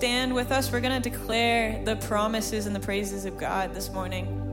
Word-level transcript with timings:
Stand 0.00 0.34
with 0.34 0.50
us. 0.50 0.72
We're 0.72 0.80
going 0.80 1.02
to 1.02 1.10
declare 1.10 1.84
the 1.84 1.94
promises 1.94 2.64
and 2.64 2.74
the 2.74 2.80
praises 2.80 3.26
of 3.26 3.36
God 3.36 3.74
this 3.74 3.92
morning. 3.92 4.49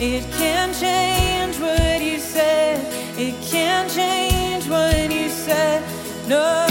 It 0.00 0.24
can 0.32 0.72
change 0.72 1.58
what 1.60 2.00
you 2.00 2.18
said. 2.18 2.80
It 3.18 3.34
can 3.42 3.88
change 3.90 4.66
what 4.68 5.12
you 5.12 5.28
said. 5.28 5.82
No. 6.26 6.69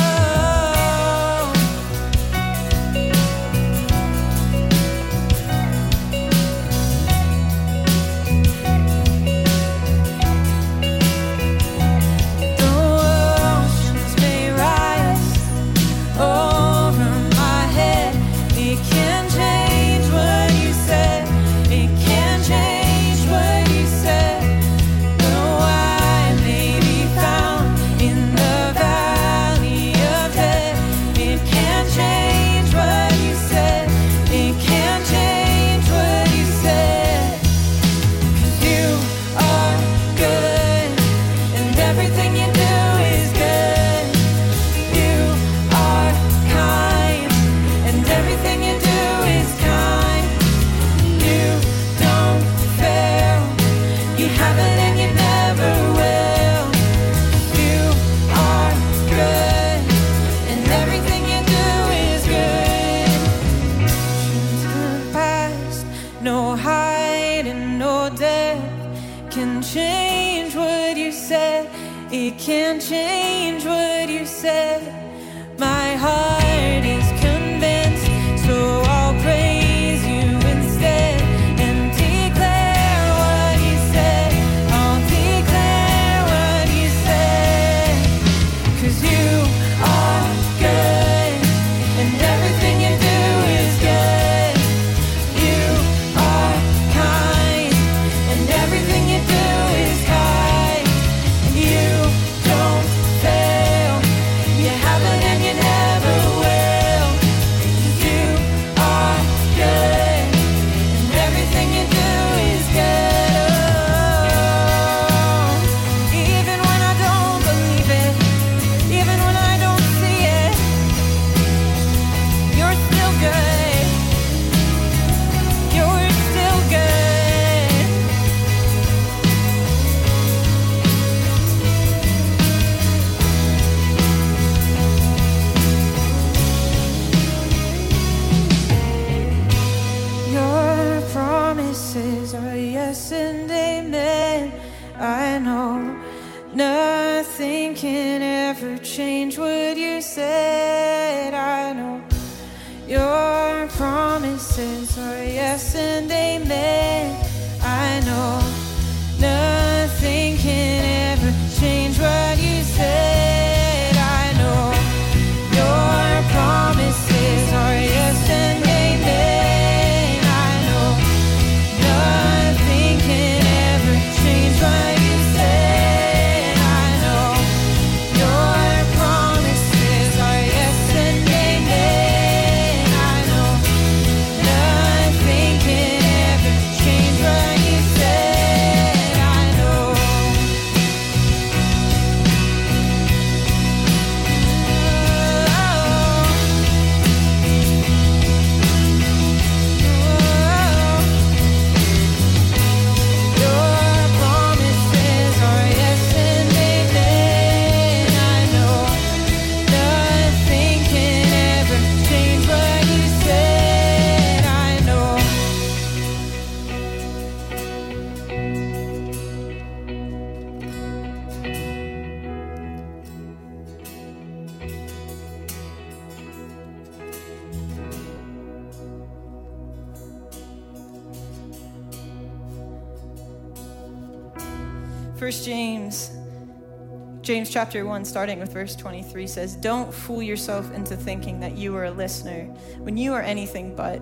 James 237.30 237.52
chapter 237.52 237.86
1 237.86 238.06
starting 238.06 238.40
with 238.40 238.52
verse 238.52 238.76
23 238.76 239.28
says 239.28 239.56
don't 239.56 239.94
fool 239.94 240.20
yourself 240.20 240.74
into 240.74 240.96
thinking 240.96 241.40
that 241.40 241.56
you 241.56 241.76
are 241.76 241.84
a 241.84 241.92
listener 241.92 242.46
when 242.80 242.98
you 242.98 243.14
are 243.14 243.22
anything 243.22 243.76
but 243.76 244.02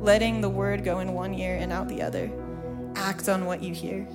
letting 0.00 0.40
the 0.40 0.48
word 0.48 0.84
go 0.84 1.00
in 1.00 1.12
one 1.12 1.34
ear 1.34 1.56
and 1.56 1.72
out 1.72 1.88
the 1.88 2.00
other. 2.00 2.30
Act 2.94 3.28
on 3.28 3.46
what 3.46 3.64
you 3.64 3.74
hear. 3.74 4.06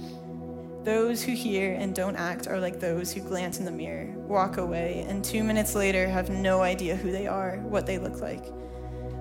Those 0.86 1.22
who 1.22 1.34
hear 1.34 1.74
and 1.74 1.94
don't 1.94 2.16
act 2.16 2.48
are 2.48 2.58
like 2.58 2.80
those 2.80 3.12
who 3.12 3.20
glance 3.20 3.60
in 3.60 3.66
the 3.66 3.72
mirror 3.72 4.14
walk 4.20 4.56
away 4.56 5.06
and 5.10 5.26
2 5.26 5.44
minutes 5.44 5.76
later 5.76 6.08
have 6.08 6.30
no 6.30 6.62
idea 6.62 6.96
who 6.96 7.12
they 7.12 7.28
are 7.28 7.58
what 7.64 7.86
they 7.86 7.98
look 7.98 8.22
like 8.22 8.46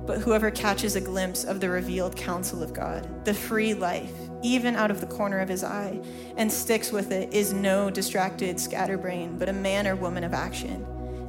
but 0.06 0.18
whoever 0.18 0.50
catches 0.50 0.96
a 0.96 1.00
glimpse 1.00 1.44
of 1.44 1.60
the 1.60 1.70
revealed 1.70 2.16
counsel 2.16 2.62
of 2.62 2.72
God, 2.72 3.24
the 3.24 3.34
free 3.34 3.74
life, 3.74 4.12
even 4.42 4.74
out 4.74 4.90
of 4.90 5.00
the 5.00 5.06
corner 5.06 5.38
of 5.38 5.48
his 5.48 5.62
eye, 5.62 6.00
and 6.36 6.50
sticks 6.50 6.90
with 6.90 7.12
it 7.12 7.32
is 7.32 7.52
no 7.52 7.90
distracted 7.90 8.58
scatterbrain, 8.58 9.38
but 9.38 9.48
a 9.48 9.52
man 9.52 9.86
or 9.86 9.94
woman 9.94 10.24
of 10.24 10.34
action. 10.34 10.86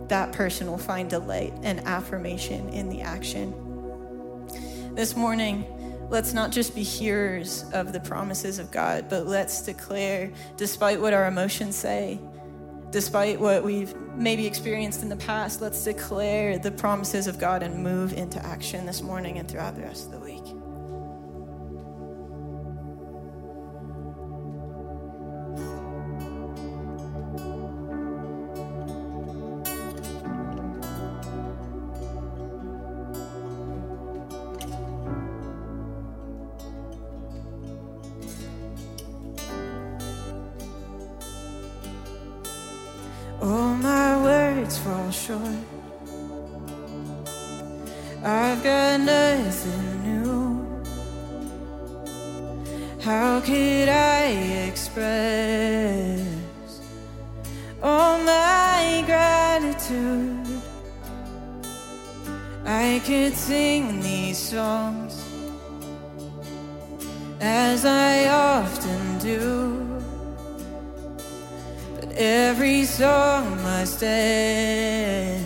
That 0.08 0.32
person 0.32 0.68
will 0.68 0.78
find 0.78 1.10
delight 1.10 1.54
and 1.62 1.80
affirmation 1.82 2.70
in 2.70 2.90
the 2.90 3.02
action. 3.02 3.54
This 4.96 5.16
morning, 5.16 5.66
let's 6.10 6.34
not 6.34 6.52
just 6.52 6.76
be 6.76 6.84
hearers 6.84 7.66
of 7.74 7.94
the 7.94 8.00
promises 8.00 8.60
of 8.60 8.72
God, 8.72 9.08
but 9.10 9.26
let's 9.28 9.62
declare, 9.62 10.32
despite 10.58 11.00
what 11.00 11.14
our 11.14 11.28
emotions 11.28 11.76
say, 11.76 12.20
despite 12.94 13.40
what 13.40 13.64
we've 13.64 13.94
maybe 14.16 14.46
experienced 14.46 15.02
in 15.02 15.10
the 15.10 15.16
past, 15.16 15.62
let's 15.62 15.84
declare 15.84 16.60
the 16.60 16.72
promises 16.72 17.26
of 17.26 17.40
God 17.40 17.64
and 17.64 17.84
move 17.84 18.14
into 18.14 18.44
action 18.46 18.86
this 18.86 19.02
morning 19.02 19.40
and 19.40 19.50
throughout 19.50 19.76
the 19.76 19.82
rest 19.82 20.06
of 20.06 20.12
the 20.12 20.20
week. 20.20 20.43
hearts 44.74 44.78
fall 44.78 45.12
short. 45.12 45.42
I've 48.24 48.64
got 48.64 49.00
nothing 49.02 50.04
new. 50.04 50.84
How 53.02 53.42
could 53.42 53.90
I 53.90 54.24
express 54.68 56.22
all 57.82 58.18
my 58.20 59.04
gratitude? 59.06 60.48
I 62.66 63.02
could 63.06 63.36
sing 63.36 64.02
these 64.02 64.38
songs 64.38 65.22
as 67.42 67.86
I 67.86 68.28
often 68.30 69.20
do 69.20 69.63
every 72.16 72.86
song 72.86 73.60
I 73.60 73.84
stand, 73.86 75.46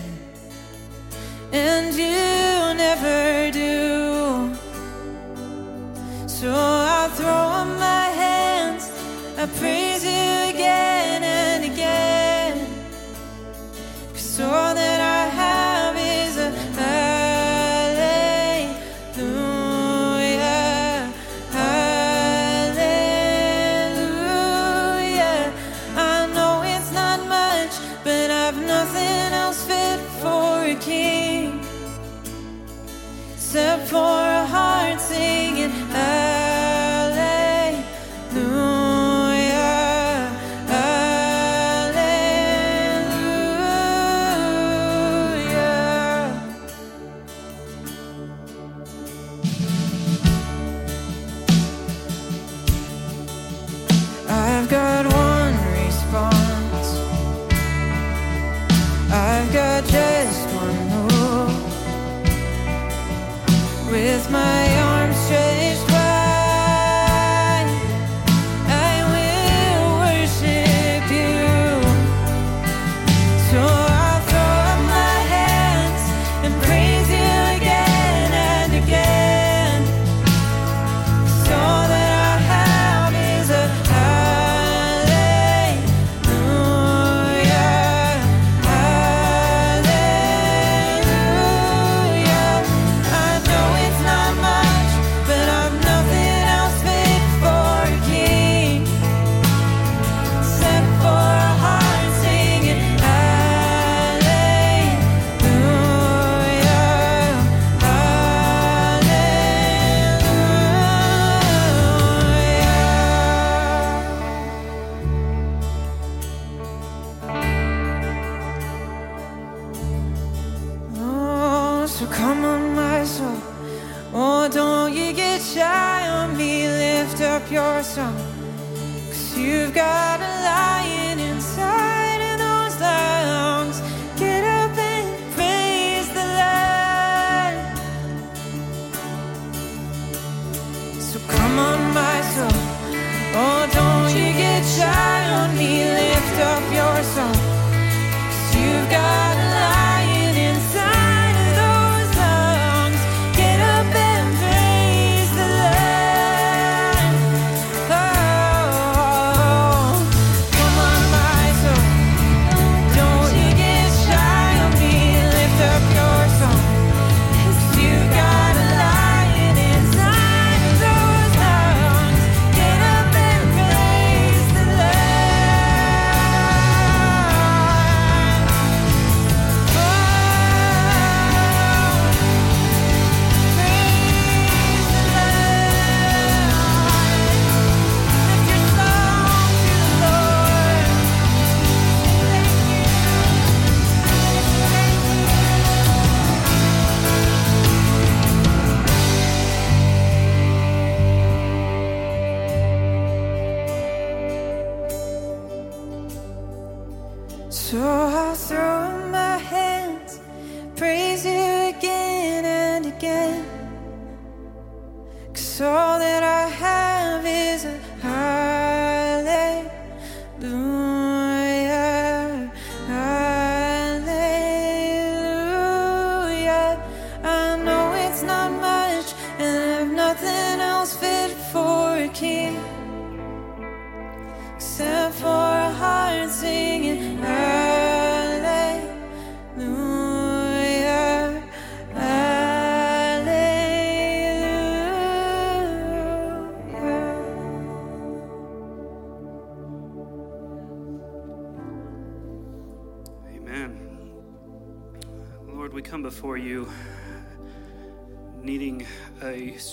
and 1.52 1.94
you 1.94 2.74
never. 2.76 3.47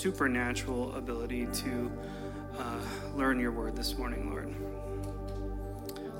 Supernatural 0.06 0.94
ability 0.94 1.46
to 1.46 1.90
uh, 2.60 2.80
learn 3.16 3.40
your 3.40 3.50
word 3.50 3.74
this 3.74 3.98
morning, 3.98 4.30
Lord. 4.30 4.54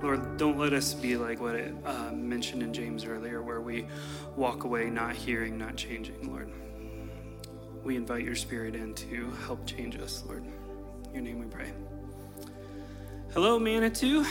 Lord, 0.02 0.36
don't 0.36 0.58
let 0.58 0.72
us 0.72 0.92
be 0.92 1.16
like 1.16 1.40
what 1.40 1.54
it 1.54 1.72
uh, 1.84 2.10
mentioned 2.10 2.64
in 2.64 2.74
James 2.74 3.04
earlier, 3.04 3.42
where 3.42 3.60
we 3.60 3.86
walk 4.34 4.64
away 4.64 4.90
not 4.90 5.14
hearing, 5.14 5.56
not 5.56 5.76
changing, 5.76 6.32
Lord. 6.32 6.50
We 7.84 7.94
invite 7.94 8.24
your 8.24 8.34
spirit 8.34 8.74
in 8.74 8.92
to 8.94 9.30
help 9.46 9.64
change 9.64 9.96
us, 10.00 10.24
Lord. 10.26 10.42
In 10.44 11.14
your 11.14 11.22
name 11.22 11.38
we 11.38 11.46
pray. 11.46 11.70
Hello, 13.34 13.56
Manitou. 13.56 14.26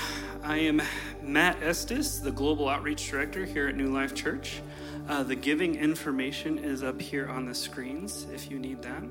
I 0.45 0.57
am 0.59 0.79
Matt 1.23 1.63
Estes, 1.63 2.19
the 2.19 2.29
Global 2.29 2.69
Outreach 2.69 3.09
Director 3.09 3.45
here 3.45 3.67
at 3.67 3.75
New 3.75 3.91
Life 3.91 4.13
Church. 4.13 4.61
Uh, 5.09 5.23
the 5.23 5.35
giving 5.35 5.73
information 5.73 6.59
is 6.59 6.83
up 6.83 7.01
here 7.01 7.27
on 7.27 7.47
the 7.47 7.55
screens 7.55 8.27
if 8.31 8.51
you 8.51 8.59
need 8.59 8.83
that. 8.83 9.01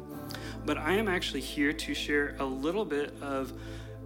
But 0.64 0.78
I 0.78 0.92
am 0.92 1.08
actually 1.08 1.40
here 1.40 1.72
to 1.72 1.92
share 1.92 2.36
a 2.38 2.44
little 2.44 2.84
bit 2.84 3.14
of 3.20 3.52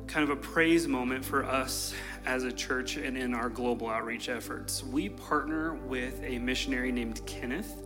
kind 0.06 0.24
of 0.24 0.30
a 0.30 0.40
praise 0.40 0.88
moment 0.88 1.22
for 1.22 1.44
us 1.44 1.92
as 2.24 2.44
a 2.44 2.52
church 2.52 2.96
and 2.96 3.14
in 3.14 3.34
our 3.34 3.50
global 3.50 3.90
outreach 3.90 4.30
efforts. 4.30 4.82
We 4.82 5.10
partner 5.10 5.74
with 5.74 6.22
a 6.24 6.38
missionary 6.38 6.92
named 6.92 7.20
Kenneth. 7.26 7.84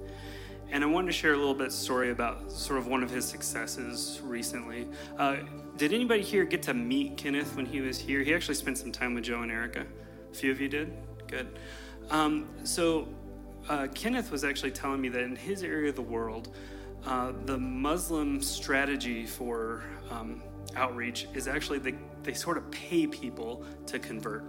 And 0.70 0.84
I 0.84 0.86
wanted 0.86 1.08
to 1.08 1.12
share 1.14 1.34
a 1.34 1.36
little 1.36 1.52
bit 1.52 1.72
story 1.72 2.10
about 2.10 2.52
sort 2.52 2.78
of 2.78 2.86
one 2.86 3.02
of 3.02 3.10
his 3.10 3.24
successes 3.24 4.20
recently. 4.22 4.86
Uh, 5.18 5.38
did 5.82 5.92
anybody 5.92 6.22
here 6.22 6.44
get 6.44 6.62
to 6.62 6.72
meet 6.72 7.16
Kenneth 7.16 7.56
when 7.56 7.66
he 7.66 7.80
was 7.80 7.98
here? 7.98 8.22
He 8.22 8.32
actually 8.32 8.54
spent 8.54 8.78
some 8.78 8.92
time 8.92 9.14
with 9.14 9.24
Joe 9.24 9.42
and 9.42 9.50
Erica. 9.50 9.84
A 10.30 10.32
few 10.32 10.52
of 10.52 10.60
you 10.60 10.68
did? 10.68 10.92
Good. 11.26 11.58
Um, 12.08 12.48
so 12.62 13.08
uh, 13.68 13.88
Kenneth 13.92 14.30
was 14.30 14.44
actually 14.44 14.70
telling 14.70 15.00
me 15.00 15.08
that 15.08 15.22
in 15.22 15.34
his 15.34 15.64
area 15.64 15.88
of 15.88 15.96
the 15.96 16.00
world, 16.00 16.54
uh, 17.04 17.32
the 17.46 17.58
Muslim 17.58 18.40
strategy 18.40 19.26
for 19.26 19.82
um, 20.08 20.40
outreach 20.76 21.26
is 21.34 21.48
actually 21.48 21.80
they, 21.80 21.96
they 22.22 22.32
sort 22.32 22.58
of 22.58 22.70
pay 22.70 23.08
people 23.08 23.64
to 23.86 23.98
convert. 23.98 24.44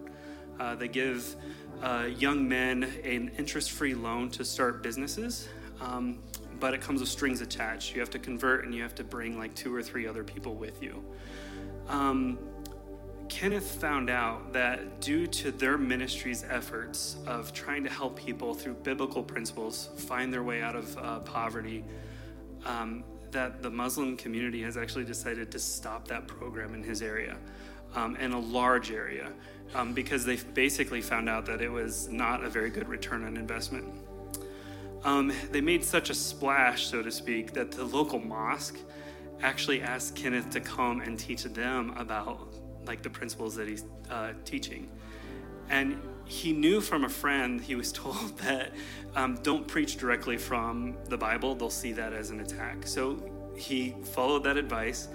Uh, 0.59 0.75
they 0.75 0.87
give 0.87 1.35
uh, 1.81 2.09
young 2.15 2.47
men 2.47 2.83
an 3.03 3.31
interest 3.39 3.71
free 3.71 3.95
loan 3.95 4.29
to 4.29 4.45
start 4.45 4.83
businesses, 4.83 5.49
um, 5.81 6.19
but 6.59 6.75
it 6.75 6.81
comes 6.81 6.99
with 6.99 7.09
strings 7.09 7.41
attached. 7.41 7.95
You 7.95 8.01
have 8.01 8.11
to 8.11 8.19
convert 8.19 8.65
and 8.65 8.75
you 8.75 8.83
have 8.83 8.93
to 8.95 9.03
bring 9.03 9.39
like 9.39 9.55
two 9.55 9.73
or 9.73 9.81
three 9.81 10.05
other 10.05 10.23
people 10.23 10.53
with 10.53 10.83
you. 10.83 11.03
Um, 11.89 12.37
Kenneth 13.29 13.81
found 13.81 14.09
out 14.09 14.53
that 14.53 15.01
due 15.01 15.25
to 15.27 15.51
their 15.51 15.77
ministry's 15.77 16.43
efforts 16.49 17.17
of 17.25 17.51
trying 17.53 17.83
to 17.83 17.89
help 17.89 18.15
people 18.15 18.53
through 18.53 18.75
biblical 18.75 19.23
principles 19.23 19.89
find 19.97 20.31
their 20.31 20.43
way 20.43 20.61
out 20.61 20.75
of 20.75 20.97
uh, 20.97 21.19
poverty, 21.19 21.83
um, 22.65 23.03
that 23.31 23.63
the 23.63 23.69
Muslim 23.69 24.15
community 24.15 24.61
has 24.61 24.77
actually 24.77 25.03
decided 25.03 25.51
to 25.51 25.59
stop 25.59 26.07
that 26.07 26.27
program 26.27 26.75
in 26.75 26.83
his 26.83 27.01
area, 27.01 27.35
um, 27.95 28.15
in 28.17 28.33
a 28.33 28.39
large 28.39 28.91
area, 28.91 29.31
um, 29.73 29.93
because 29.93 30.23
they 30.23 30.35
basically 30.53 31.01
found 31.01 31.27
out 31.27 31.45
that 31.45 31.61
it 31.61 31.69
was 31.69 32.07
not 32.09 32.43
a 32.43 32.49
very 32.49 32.69
good 32.69 32.87
return 32.87 33.25
on 33.25 33.35
investment. 33.35 33.85
Um, 35.03 35.33
they 35.51 35.59
made 35.59 35.83
such 35.83 36.09
a 36.09 36.13
splash, 36.13 36.85
so 36.85 37.01
to 37.01 37.11
speak, 37.11 37.53
that 37.53 37.71
the 37.71 37.83
local 37.83 38.19
mosque 38.19 38.77
actually 39.43 39.81
asked 39.81 40.15
Kenneth 40.15 40.49
to 40.51 40.61
come 40.61 41.01
and 41.01 41.19
teach 41.19 41.43
them 41.43 41.93
about 41.97 42.55
like 42.85 43.01
the 43.01 43.09
principles 43.09 43.55
that 43.55 43.67
he's 43.67 43.85
uh, 44.09 44.31
teaching. 44.45 44.89
And 45.69 46.01
he 46.25 46.53
knew 46.53 46.81
from 46.81 47.03
a 47.03 47.09
friend, 47.09 47.61
he 47.61 47.75
was 47.75 47.91
told 48.03 48.37
that 48.39 48.73
um, 49.15 49.37
don't 49.43 49.67
preach 49.67 49.97
directly 49.97 50.37
from 50.37 50.97
the 51.09 51.17
Bible, 51.17 51.55
they'll 51.55 51.69
see 51.69 51.91
that 51.93 52.13
as 52.13 52.31
an 52.31 52.39
attack. 52.39 52.87
So 52.87 53.21
he 53.55 53.95
followed 54.13 54.43
that 54.45 54.57
advice. 54.57 55.09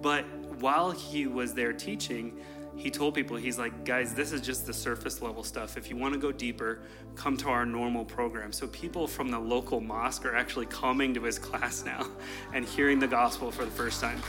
But 0.00 0.24
while 0.60 0.90
he 0.90 1.26
was 1.26 1.54
there 1.54 1.72
teaching, 1.72 2.38
he 2.76 2.90
told 2.90 3.14
people, 3.14 3.36
he's 3.36 3.58
like, 3.58 3.84
guys, 3.84 4.14
this 4.14 4.32
is 4.32 4.40
just 4.40 4.66
the 4.66 4.74
surface 4.74 5.22
level 5.22 5.44
stuff. 5.44 5.76
If 5.76 5.88
you 5.88 5.96
want 5.96 6.14
to 6.14 6.20
go 6.20 6.32
deeper, 6.32 6.80
come 7.14 7.36
to 7.38 7.48
our 7.48 7.64
normal 7.64 8.04
program. 8.04 8.52
So 8.52 8.66
people 8.68 9.06
from 9.06 9.30
the 9.30 9.38
local 9.38 9.80
mosque 9.80 10.26
are 10.26 10.34
actually 10.34 10.66
coming 10.66 11.14
to 11.14 11.22
his 11.22 11.38
class 11.40 11.84
now 11.84 12.06
and 12.52 12.64
hearing 12.64 12.98
the 12.98 13.08
gospel 13.08 13.50
for 13.50 13.64
the 13.64 13.70
first 13.70 14.00
time. 14.00 14.20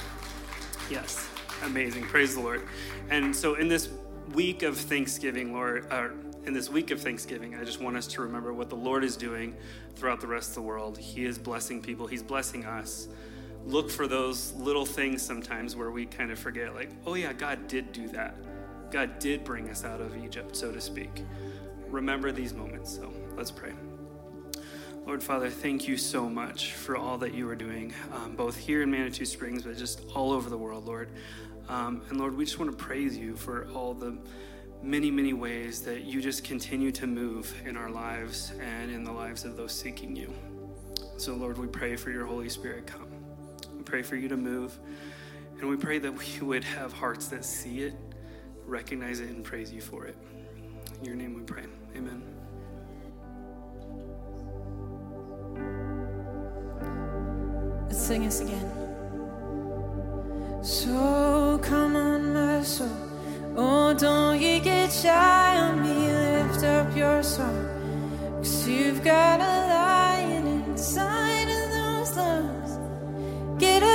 Yes, 0.89 1.27
amazing. 1.63 2.03
Praise 2.03 2.35
the 2.35 2.41
Lord. 2.41 2.67
And 3.09 3.35
so 3.35 3.55
in 3.55 3.67
this 3.67 3.89
week 4.33 4.61
of 4.63 4.77
Thanksgiving, 4.77 5.53
Lord, 5.53 5.91
uh, 5.91 6.09
in 6.45 6.53
this 6.53 6.69
week 6.69 6.91
of 6.91 7.01
Thanksgiving, 7.01 7.55
I 7.55 7.63
just 7.63 7.81
want 7.81 7.97
us 7.97 8.05
to 8.07 8.21
remember 8.21 8.53
what 8.53 8.69
the 8.69 8.75
Lord 8.75 9.03
is 9.03 9.17
doing 9.17 9.55
throughout 9.95 10.21
the 10.21 10.27
rest 10.27 10.49
of 10.49 10.55
the 10.55 10.61
world. 10.61 10.97
He 10.97 11.25
is 11.25 11.39
blessing 11.39 11.81
people, 11.81 12.05
He's 12.05 12.23
blessing 12.23 12.65
us. 12.65 13.07
Look 13.65 13.89
for 13.89 14.07
those 14.07 14.53
little 14.53 14.85
things 14.85 15.21
sometimes 15.21 15.75
where 15.75 15.91
we 15.91 16.05
kind 16.05 16.31
of 16.31 16.37
forget, 16.37 16.75
like, 16.75 16.91
oh 17.05 17.15
yeah, 17.15 17.33
God 17.33 17.67
did 17.67 17.91
do 17.91 18.07
that. 18.09 18.35
God 18.91 19.19
did 19.19 19.43
bring 19.43 19.69
us 19.69 19.83
out 19.83 20.01
of 20.01 20.15
Egypt, 20.23 20.55
so 20.55 20.71
to 20.71 20.79
speak. 20.79 21.23
Remember 21.87 22.31
these 22.31 22.53
moments. 22.53 22.95
So 22.95 23.11
let's 23.35 23.51
pray. 23.51 23.73
Lord 25.05 25.21
Father, 25.21 25.49
thank 25.49 25.87
you 25.87 25.97
so 25.97 26.29
much 26.29 26.73
for 26.73 26.97
all 26.97 27.17
that 27.19 27.33
you 27.33 27.47
are 27.49 27.55
doing, 27.55 27.93
um, 28.11 28.35
both 28.35 28.57
here 28.57 28.81
in 28.81 28.89
Manitou 28.89 29.25
Springs, 29.25 29.63
but 29.63 29.77
just 29.77 30.01
all 30.15 30.31
over 30.31 30.49
the 30.49 30.57
world, 30.57 30.85
Lord. 30.85 31.09
Um, 31.69 32.01
and 32.09 32.19
Lord, 32.19 32.35
we 32.35 32.45
just 32.45 32.59
want 32.59 32.71
to 32.71 32.77
praise 32.77 33.17
you 33.17 33.35
for 33.35 33.67
all 33.73 33.93
the 33.93 34.17
many, 34.81 35.11
many 35.11 35.33
ways 35.33 35.81
that 35.81 36.05
you 36.05 36.21
just 36.21 36.43
continue 36.43 36.91
to 36.91 37.07
move 37.07 37.53
in 37.65 37.77
our 37.77 37.89
lives 37.89 38.51
and 38.59 38.91
in 38.91 39.03
the 39.03 39.11
lives 39.11 39.45
of 39.45 39.57
those 39.57 39.73
seeking 39.73 40.15
you. 40.15 40.33
So, 41.17 41.33
Lord, 41.33 41.57
we 41.57 41.67
pray 41.67 41.95
for 41.95 42.11
your 42.11 42.25
Holy 42.25 42.49
Spirit 42.49 42.87
come. 42.87 43.14
Pray 43.85 44.01
for 44.01 44.15
you 44.15 44.27
to 44.27 44.37
move. 44.37 44.77
And 45.59 45.69
we 45.69 45.77
pray 45.77 45.99
that 45.99 46.11
we 46.11 46.45
would 46.45 46.63
have 46.63 46.91
hearts 46.91 47.27
that 47.27 47.45
see 47.45 47.81
it, 47.83 47.93
recognize 48.65 49.19
it, 49.19 49.29
and 49.29 49.43
praise 49.43 49.71
you 49.71 49.81
for 49.81 50.05
it. 50.05 50.17
In 50.99 51.05
your 51.05 51.15
name 51.15 51.33
we 51.35 51.41
pray. 51.43 51.63
Amen. 51.95 52.21
Let's 57.87 58.05
sing 58.05 58.25
this 58.25 58.41
again. 58.41 58.69
So 60.61 61.59
come 61.61 61.95
on, 61.95 62.33
my 62.33 62.63
soul. 62.63 62.89
Oh, 63.55 63.93
don't 63.93 64.41
you 64.41 64.59
get 64.59 64.91
shy 64.91 65.57
on 65.57 65.81
me. 65.81 66.07
Lift 66.11 66.63
up 66.63 66.97
your 66.97 67.23
song. 67.23 67.69
Cause 68.37 68.67
you've 68.67 69.03
got 69.03 69.39
a 69.39 69.67
lion 69.69 70.47
inside 70.47 71.47
of 71.47 71.69
those 71.71 72.17
lungs. 72.17 72.64
Get 73.57 73.85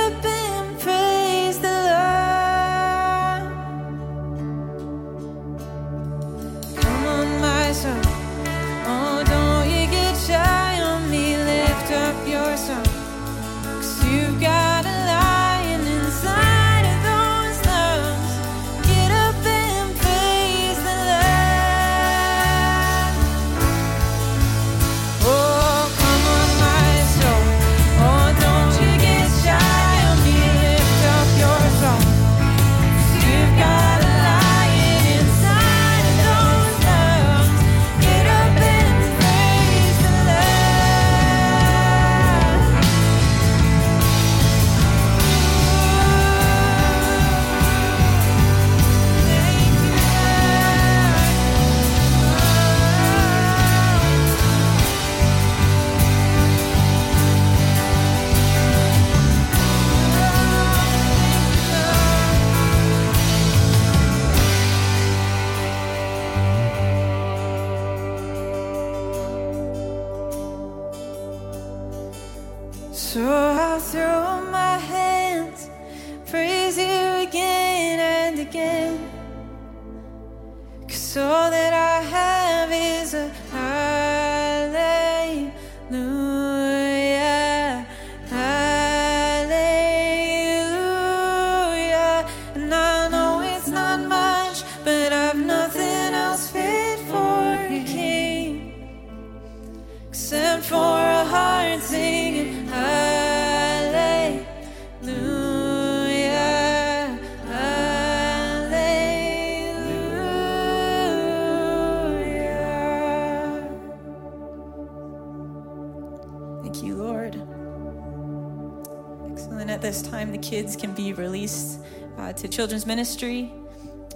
kids 120.61 120.75
can 120.75 120.93
be 120.93 121.11
released 121.13 121.79
uh, 122.19 122.31
to 122.33 122.47
children's 122.47 122.85
ministry. 122.85 123.51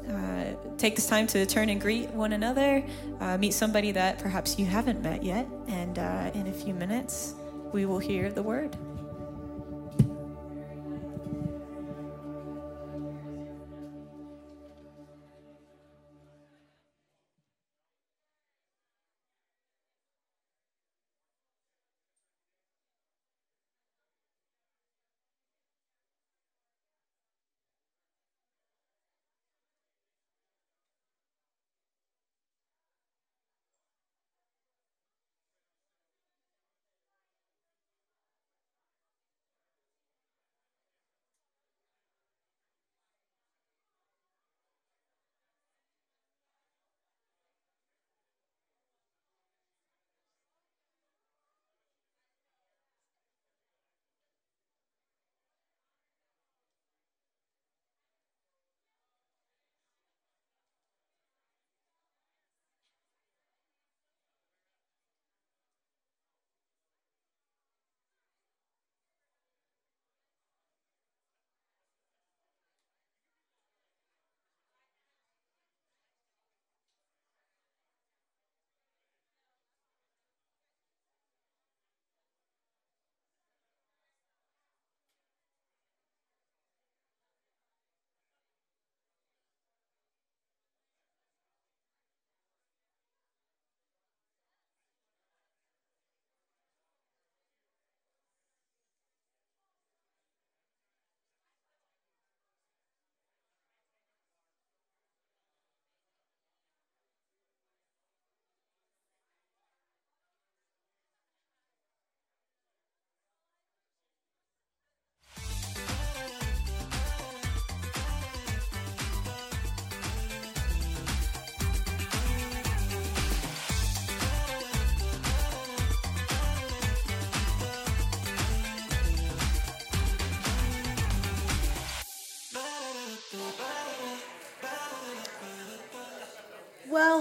Uh, 0.07 0.43
take 0.77 0.95
this 0.95 1.07
time 1.07 1.25
to 1.25 1.43
turn 1.47 1.69
and 1.69 1.81
greet 1.81 2.07
one 2.11 2.33
another, 2.33 2.85
uh, 3.19 3.35
meet 3.39 3.51
somebody 3.51 3.91
that 3.91 4.19
perhaps 4.19 4.59
you 4.59 4.65
haven't 4.65 5.01
met 5.01 5.23
yet, 5.23 5.47
and 5.67 5.97
uh, 5.97 6.29
in 6.35 6.45
a 6.45 6.53
few 6.53 6.75
minutes, 6.75 7.33
we 7.71 7.87
will 7.87 7.97
hear 7.97 8.31
the 8.31 8.43
word. 8.43 8.77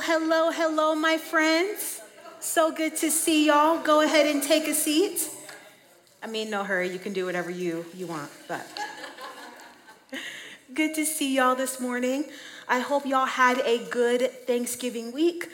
Hello, 0.07 0.51
hello, 0.51 0.95
my 0.95 1.17
friends. 1.17 2.03
So 2.38 2.71
good 2.71 2.95
to 2.97 3.11
see 3.11 3.47
y'all. 3.47 3.83
Go 3.83 4.03
ahead 4.03 4.27
and 4.27 4.43
take 4.43 4.69
a 4.69 4.75
seat. 4.75 5.31
I 6.23 6.27
mean, 6.27 6.51
no 6.51 6.62
hurry. 6.62 6.90
You 6.90 6.99
can 6.99 7.14
do 7.14 7.25
whatever 7.25 7.51
you, 7.51 7.87
you 7.95 8.07
want, 8.07 8.31
but 8.47 8.67
good 10.75 10.95
to 10.97 11.07
see 11.07 11.35
y'all 11.35 11.55
this 11.55 11.81
morning. 11.81 12.27
I 12.69 12.81
hope 12.81 13.07
y'all 13.07 13.25
had 13.25 13.61
a 13.61 13.79
good 13.88 14.31
Thanksgiving 14.47 15.11
week. 15.11 15.49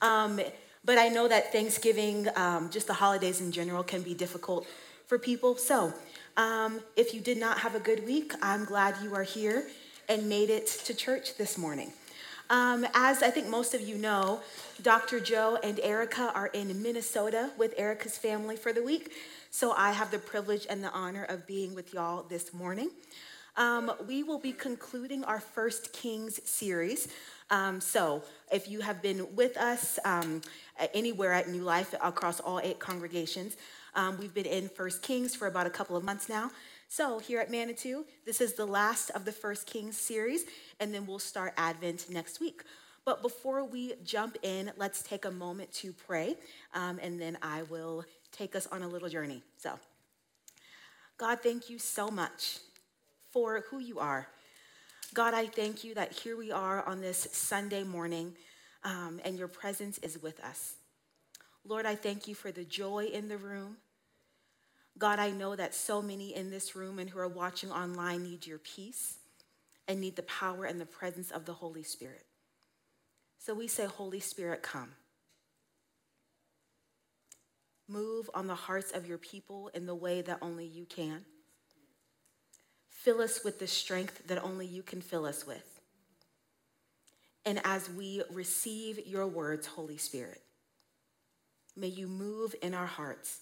Um, 0.00 0.40
but 0.84 0.98
I 0.98 1.08
know 1.08 1.26
that 1.26 1.50
Thanksgiving, 1.50 2.28
um, 2.36 2.70
just 2.70 2.86
the 2.86 2.94
holidays 2.94 3.40
in 3.40 3.50
general, 3.50 3.82
can 3.82 4.02
be 4.02 4.14
difficult 4.14 4.68
for 5.08 5.18
people. 5.18 5.56
So 5.56 5.92
um, 6.36 6.78
if 6.94 7.12
you 7.12 7.20
did 7.20 7.38
not 7.38 7.58
have 7.58 7.74
a 7.74 7.80
good 7.80 8.06
week, 8.06 8.34
I'm 8.40 8.66
glad 8.66 8.94
you 9.02 9.16
are 9.16 9.24
here 9.24 9.66
and 10.08 10.28
made 10.28 10.48
it 10.48 10.68
to 10.84 10.94
church 10.94 11.36
this 11.38 11.58
morning. 11.58 11.92
Um, 12.48 12.86
as 12.94 13.24
I 13.24 13.30
think 13.30 13.48
most 13.48 13.74
of 13.74 13.80
you 13.80 13.96
know, 13.96 14.40
Dr. 14.80 15.18
Joe 15.18 15.58
and 15.64 15.80
Erica 15.80 16.30
are 16.32 16.46
in 16.48 16.80
Minnesota 16.80 17.50
with 17.58 17.74
Erica's 17.76 18.16
family 18.16 18.56
for 18.56 18.72
the 18.72 18.82
week. 18.82 19.12
So 19.50 19.72
I 19.72 19.90
have 19.90 20.12
the 20.12 20.18
privilege 20.18 20.66
and 20.70 20.82
the 20.82 20.92
honor 20.92 21.24
of 21.24 21.46
being 21.46 21.74
with 21.74 21.92
y'all 21.92 22.22
this 22.22 22.54
morning. 22.54 22.90
Um, 23.56 23.90
we 24.06 24.22
will 24.22 24.38
be 24.38 24.52
concluding 24.52 25.24
our 25.24 25.40
First 25.40 25.92
Kings 25.92 26.38
series. 26.48 27.08
Um, 27.50 27.80
so 27.80 28.22
if 28.52 28.68
you 28.68 28.80
have 28.80 29.02
been 29.02 29.34
with 29.34 29.56
us 29.56 29.98
um, 30.04 30.42
anywhere 30.94 31.32
at 31.32 31.48
New 31.48 31.62
Life 31.62 31.94
across 32.00 32.38
all 32.38 32.60
eight 32.60 32.78
congregations, 32.78 33.56
um, 33.94 34.18
we've 34.18 34.34
been 34.34 34.46
in 34.46 34.68
First 34.68 35.02
Kings 35.02 35.34
for 35.34 35.48
about 35.48 35.66
a 35.66 35.70
couple 35.70 35.96
of 35.96 36.04
months 36.04 36.28
now. 36.28 36.50
So, 36.88 37.18
here 37.18 37.40
at 37.40 37.50
Manitou, 37.50 38.04
this 38.24 38.40
is 38.40 38.54
the 38.54 38.64
last 38.64 39.10
of 39.10 39.24
the 39.24 39.32
First 39.32 39.66
Kings 39.66 39.96
series, 39.96 40.44
and 40.78 40.94
then 40.94 41.04
we'll 41.04 41.18
start 41.18 41.52
Advent 41.56 42.08
next 42.08 42.38
week. 42.40 42.62
But 43.04 43.22
before 43.22 43.64
we 43.64 43.94
jump 44.04 44.36
in, 44.42 44.70
let's 44.76 45.02
take 45.02 45.24
a 45.24 45.30
moment 45.30 45.72
to 45.74 45.92
pray, 45.92 46.36
um, 46.74 47.00
and 47.02 47.20
then 47.20 47.38
I 47.42 47.64
will 47.64 48.04
take 48.30 48.54
us 48.54 48.68
on 48.68 48.82
a 48.82 48.88
little 48.88 49.08
journey. 49.08 49.42
So, 49.56 49.78
God, 51.18 51.40
thank 51.42 51.68
you 51.68 51.80
so 51.80 52.08
much 52.08 52.58
for 53.32 53.64
who 53.68 53.80
you 53.80 53.98
are. 53.98 54.28
God, 55.12 55.34
I 55.34 55.46
thank 55.46 55.82
you 55.82 55.94
that 55.94 56.12
here 56.12 56.36
we 56.36 56.52
are 56.52 56.86
on 56.86 57.00
this 57.00 57.28
Sunday 57.32 57.82
morning, 57.82 58.32
um, 58.84 59.20
and 59.24 59.36
your 59.36 59.48
presence 59.48 59.98
is 59.98 60.22
with 60.22 60.38
us. 60.40 60.74
Lord, 61.64 61.84
I 61.84 61.96
thank 61.96 62.28
you 62.28 62.36
for 62.36 62.52
the 62.52 62.64
joy 62.64 63.06
in 63.06 63.28
the 63.28 63.38
room. 63.38 63.78
God, 64.98 65.18
I 65.18 65.30
know 65.30 65.54
that 65.54 65.74
so 65.74 66.00
many 66.00 66.34
in 66.34 66.50
this 66.50 66.74
room 66.74 66.98
and 66.98 67.10
who 67.10 67.18
are 67.18 67.28
watching 67.28 67.70
online 67.70 68.22
need 68.22 68.46
your 68.46 68.58
peace 68.58 69.18
and 69.86 70.00
need 70.00 70.16
the 70.16 70.22
power 70.22 70.64
and 70.64 70.80
the 70.80 70.86
presence 70.86 71.30
of 71.30 71.44
the 71.44 71.52
Holy 71.52 71.82
Spirit. 71.82 72.24
So 73.38 73.54
we 73.54 73.68
say, 73.68 73.84
Holy 73.84 74.20
Spirit, 74.20 74.62
come. 74.62 74.92
Move 77.88 78.28
on 78.34 78.46
the 78.46 78.54
hearts 78.54 78.90
of 78.90 79.06
your 79.06 79.18
people 79.18 79.68
in 79.74 79.86
the 79.86 79.94
way 79.94 80.22
that 80.22 80.38
only 80.42 80.66
you 80.66 80.86
can. 80.86 81.24
Fill 82.88 83.20
us 83.20 83.44
with 83.44 83.60
the 83.60 83.68
strength 83.68 84.26
that 84.26 84.42
only 84.42 84.66
you 84.66 84.82
can 84.82 85.00
fill 85.00 85.26
us 85.26 85.46
with. 85.46 85.80
And 87.44 87.60
as 87.64 87.88
we 87.88 88.22
receive 88.32 89.06
your 89.06 89.28
words, 89.28 89.68
Holy 89.68 89.98
Spirit, 89.98 90.42
may 91.76 91.86
you 91.86 92.08
move 92.08 92.56
in 92.60 92.74
our 92.74 92.86
hearts 92.86 93.38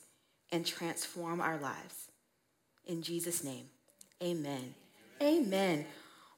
and 0.53 0.67
transform 0.67 1.41
our 1.41 1.59
lives. 1.59 2.09
In 2.87 3.03
Jesus' 3.03 3.43
name, 3.43 3.67
amen. 4.23 4.75
Amen. 5.23 5.87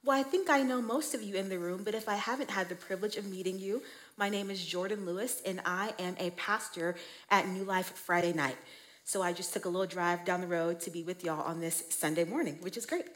Well, 0.05 0.19
I 0.19 0.23
think 0.23 0.49
I 0.49 0.63
know 0.63 0.81
most 0.81 1.15
of 1.15 1.23
you 1.23 1.35
in 1.35 1.49
the 1.49 1.59
room, 1.59 1.83
but 1.83 1.95
if 1.95 2.09
I 2.09 2.15
haven't 2.15 2.51
had 2.51 2.69
the 2.69 2.77
privilege 2.77 3.17
of 3.17 3.27
meeting 3.27 3.59
you, 3.59 3.83
my 4.17 4.29
name 4.29 4.51
is 4.51 4.65
Jordan 4.65 5.05
Lewis, 5.05 5.43
and 5.45 5.61
I 5.67 5.95
am 5.99 6.15
a 6.21 6.31
pastor 6.31 6.95
at 7.29 7.49
New 7.49 7.65
Life 7.65 7.87
Friday 7.87 8.33
night. 8.33 8.57
So 9.05 9.23
I 9.23 9.33
just 9.33 9.53
took 9.53 9.65
a 9.65 9.69
little 9.69 9.87
drive 9.87 10.25
down 10.25 10.41
the 10.41 10.47
road 10.47 10.79
to 10.81 10.91
be 10.91 11.03
with 11.03 11.25
y'all 11.25 11.43
on 11.43 11.61
this 11.61 11.83
Sunday 11.91 12.25
morning, 12.25 12.59
which 12.61 12.77
is 12.77 12.87
great. 12.87 13.07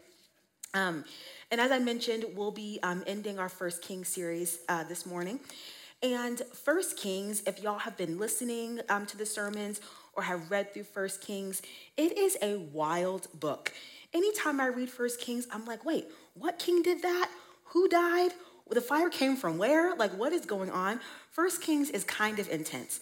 Um, 0.75 1.05
and 1.51 1.61
as 1.61 1.71
I 1.71 1.79
mentioned, 1.79 2.25
we'll 2.35 2.51
be 2.51 2.79
um, 2.83 3.05
ending 3.07 3.39
our 3.39 3.49
First 3.49 3.83
Kings 3.83 4.09
series 4.09 4.61
uh, 4.69 4.85
this 4.85 5.05
morning. 5.07 5.41
And 6.03 6.41
First 6.55 6.97
Kings, 6.97 7.43
if 7.47 7.63
y'all 7.63 7.79
have 7.79 7.97
been 7.97 8.19
listening 8.19 8.81
um, 8.89 9.05
to 9.07 9.17
the 9.17 9.27
sermons 9.27 9.81
or 10.21 10.25
have 10.25 10.51
read 10.51 10.75
through 10.75 10.85
First 10.85 11.23
Kings, 11.23 11.63
it 11.97 12.19
is 12.19 12.37
a 12.43 12.59
wild 12.59 13.27
book. 13.41 13.73
Anytime 14.13 14.61
I 14.61 14.67
read 14.67 14.91
First 14.91 15.19
Kings, 15.19 15.49
I'm 15.51 15.65
like, 15.65 15.83
wait, 15.83 16.09
what 16.35 16.59
king 16.59 16.83
did 16.83 17.01
that? 17.01 17.31
Who 17.73 17.89
died? 17.89 18.33
The 18.69 18.83
fire 18.83 19.09
came 19.09 19.35
from 19.35 19.57
where? 19.57 19.97
Like, 19.97 20.11
what 20.11 20.35
is 20.35 20.45
going 20.45 20.71
on? 20.71 21.01
First 21.31 21.63
Kings 21.63 21.89
is 21.89 22.05
kind 22.05 22.39
of 22.39 22.51
intense. 22.51 23.01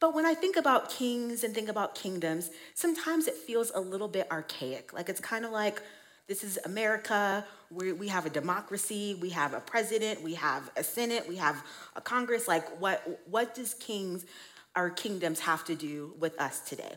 But 0.00 0.14
when 0.14 0.24
I 0.24 0.32
think 0.32 0.56
about 0.56 0.88
kings 0.88 1.44
and 1.44 1.54
think 1.54 1.68
about 1.68 1.94
kingdoms, 1.94 2.50
sometimes 2.72 3.28
it 3.28 3.34
feels 3.34 3.70
a 3.74 3.80
little 3.80 4.08
bit 4.08 4.26
archaic. 4.30 4.94
Like 4.94 5.10
it's 5.10 5.20
kind 5.20 5.44
of 5.44 5.50
like 5.50 5.82
this 6.28 6.44
is 6.44 6.58
America, 6.64 7.44
we 7.70 7.92
we 7.92 8.08
have 8.08 8.26
a 8.26 8.30
democracy, 8.30 9.18
we 9.20 9.30
have 9.30 9.54
a 9.54 9.60
president, 9.60 10.22
we 10.22 10.34
have 10.34 10.70
a 10.76 10.84
senate, 10.84 11.26
we 11.28 11.36
have 11.36 11.64
a 11.96 12.00
Congress. 12.00 12.46
Like 12.46 12.80
what, 12.80 13.20
what 13.28 13.54
does 13.54 13.74
kings 13.74 14.24
or 14.76 14.90
kingdoms 14.90 15.40
have 15.40 15.64
to 15.66 15.74
do 15.74 16.14
with 16.18 16.38
us 16.40 16.60
today? 16.60 16.94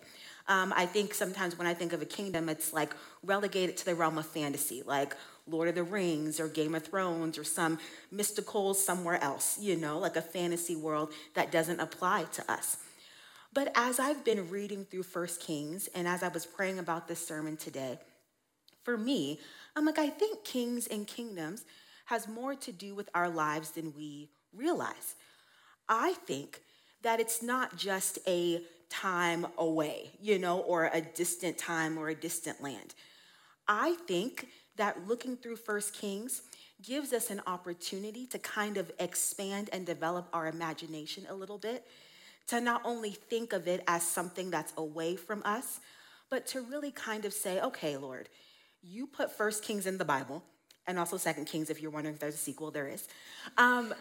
Um, 0.48 0.74
I 0.76 0.86
think 0.86 1.14
sometimes 1.14 1.58
when 1.58 1.68
I 1.68 1.74
think 1.74 1.94
of 1.94 2.02
a 2.02 2.06
kingdom, 2.06 2.50
it's 2.50 2.74
like 2.74 2.94
relegated 3.24 3.78
to 3.78 3.86
the 3.86 3.96
realm 3.96 4.18
of 4.18 4.26
fantasy, 4.26 4.84
like 4.86 5.16
Lord 5.48 5.70
of 5.70 5.76
the 5.76 5.84
Rings 5.84 6.40
or 6.40 6.48
Game 6.48 6.76
of 6.76 6.84
Thrones 6.84 7.38
or 7.38 7.44
some 7.44 7.80
mystical 8.12 8.74
somewhere 8.74 9.22
else, 9.24 9.58
you 9.60 9.76
know, 9.76 10.00
like 10.00 10.16
a 10.16 10.22
fantasy 10.22 10.76
world 10.76 11.14
that 11.36 11.52
doesn't 11.52 11.80
apply 11.80 12.24
to 12.34 12.52
us. 12.52 12.78
But 13.54 13.72
as 13.76 14.00
I've 14.00 14.24
been 14.24 14.50
reading 14.50 14.86
through 14.86 15.04
First 15.04 15.42
Kings 15.42 15.90
and 15.94 16.08
as 16.08 16.24
I 16.24 16.30
was 16.30 16.46
praying 16.46 16.80
about 16.80 17.08
this 17.08 17.26
sermon 17.26 17.58
today, 17.58 18.00
for 18.84 18.98
me, 18.98 19.40
I'm 19.76 19.86
like, 19.86 20.00
I 20.00 20.10
think 20.10 20.44
kings 20.44 20.88
and 20.88 21.06
kingdoms 21.06 21.66
has 22.06 22.28
more 22.28 22.56
to 22.56 22.72
do 22.72 22.96
with 22.96 23.10
our 23.14 23.30
lives 23.30 23.72
than 23.72 23.94
we 23.96 24.30
realize. 24.54 25.16
I 25.88 26.14
think 26.26 26.62
that 27.04 27.20
it's 27.20 27.42
not 27.42 27.78
just 27.78 28.20
a 28.28 28.62
time 28.90 29.48
away, 29.58 30.12
you 30.22 30.38
know, 30.38 30.60
or 30.60 30.90
a 30.94 31.02
distant 31.02 31.58
time 31.58 31.98
or 31.98 32.10
a 32.10 32.16
distant 32.16 32.62
land. 32.62 32.94
I 33.68 33.96
think 34.08 34.48
that 34.76 35.08
looking 35.08 35.38
through 35.38 35.56
First 35.56 35.94
Kings 35.94 36.42
gives 36.82 37.14
us 37.14 37.30
an 37.30 37.42
opportunity 37.48 38.26
to 38.28 38.40
kind 38.40 38.78
of 38.78 38.92
expand 39.00 39.70
and 39.72 39.86
develop 39.86 40.28
our 40.34 40.48
imagination 40.48 41.26
a 41.30 41.34
little 41.34 41.58
bit, 41.58 41.86
to 42.48 42.60
not 42.60 42.82
only 42.84 43.12
think 43.12 43.54
of 43.54 43.68
it 43.68 43.84
as 43.88 44.04
something 44.04 44.50
that's 44.50 44.74
away 44.78 45.16
from 45.16 45.42
us, 45.46 45.80
but 46.30 46.48
to 46.48 46.62
really 46.62 46.92
kind 46.92 47.26
of 47.26 47.34
say, 47.34 47.62
okay, 47.62 47.98
Lord, 47.98 48.30
you 48.82 49.06
put 49.06 49.32
First 49.32 49.64
Kings 49.64 49.86
in 49.86 49.98
the 49.98 50.06
Bible, 50.06 50.44
and 50.88 50.98
also 50.98 51.18
Second 51.18 51.46
Kings, 51.46 51.70
if 51.70 51.82
you're 51.82 51.92
wondering 51.92 52.16
if 52.16 52.20
there's 52.20 52.34
a 52.34 52.38
sequel, 52.38 52.72
there 52.72 52.88
is. 52.88 53.08
Um, 53.58 53.94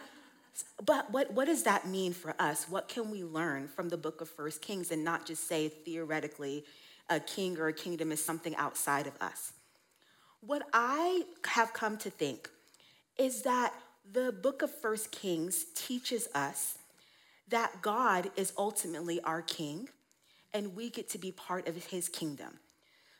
but 0.83 1.11
what, 1.11 1.33
what 1.33 1.45
does 1.45 1.63
that 1.63 1.87
mean 1.87 2.13
for 2.13 2.33
us? 2.39 2.67
What 2.69 2.87
can 2.87 3.09
we 3.09 3.23
learn 3.23 3.67
from 3.67 3.89
the 3.89 3.97
book 3.97 4.21
of 4.21 4.29
First 4.29 4.61
Kings 4.61 4.91
and 4.91 5.03
not 5.03 5.25
just 5.25 5.47
say 5.47 5.69
theoretically 5.69 6.65
a 7.09 7.19
king 7.19 7.57
or 7.57 7.67
a 7.67 7.73
kingdom 7.73 8.11
is 8.11 8.23
something 8.23 8.55
outside 8.55 9.07
of 9.07 9.13
us? 9.21 9.53
What 10.41 10.63
I 10.73 11.23
have 11.45 11.73
come 11.73 11.97
to 11.97 12.09
think 12.09 12.49
is 13.17 13.43
that 13.43 13.73
the 14.11 14.31
book 14.31 14.61
of 14.61 14.71
First 14.71 15.11
Kings 15.11 15.65
teaches 15.75 16.27
us 16.33 16.77
that 17.49 17.81
God 17.81 18.31
is 18.35 18.53
ultimately 18.57 19.21
our 19.21 19.41
king 19.41 19.89
and 20.53 20.75
we 20.75 20.89
get 20.89 21.09
to 21.09 21.17
be 21.17 21.31
part 21.31 21.67
of 21.67 21.75
his 21.75 22.09
kingdom. 22.09 22.59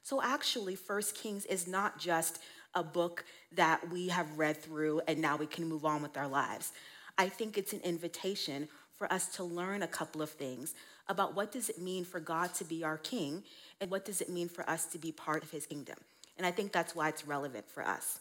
So 0.04 0.22
actually, 0.22 0.76
First 0.76 1.16
Kings 1.16 1.46
is 1.46 1.68
not 1.68 2.00
just 2.00 2.40
a 2.74 2.84
book 2.84 3.24
that 3.52 3.90
we 3.92 4.08
have 4.08 4.38
read 4.38 4.58
through 4.58 5.02
and 5.08 5.22
now 5.22 5.36
we 5.38 5.46
can 5.46 5.68
move 5.68 5.86
on 5.86 6.02
with 6.02 6.18
our 6.18 6.28
lives. 6.28 6.72
I 7.18 7.30
think 7.30 7.58
it's 7.58 7.74
an 7.74 7.82
invitation 7.82 8.68
for 8.98 9.12
us 9.12 9.28
to 9.36 9.44
learn 9.44 9.84
a 9.84 9.88
couple 9.88 10.22
of 10.22 10.30
things 10.30 10.74
about 11.08 11.36
what 11.36 11.52
does 11.52 11.70
it 11.70 11.82
mean 11.82 12.06
for 12.06 12.20
God 12.20 12.54
to 12.56 12.64
be 12.64 12.84
our 12.84 12.98
king 12.98 13.44
and 13.80 13.90
what 13.90 14.06
does 14.06 14.22
it 14.22 14.30
mean 14.30 14.48
for 14.48 14.68
us 14.70 14.86
to 14.88 14.98
be 14.98 15.12
part 15.12 15.44
of 15.44 15.52
his 15.52 15.66
kingdom. 15.66 15.98
And 16.38 16.46
I 16.46 16.52
think 16.52 16.72
that's 16.72 16.96
why 16.96 17.10
it's 17.10 17.28
relevant 17.28 17.70
for 17.70 17.86
us. 17.86 18.20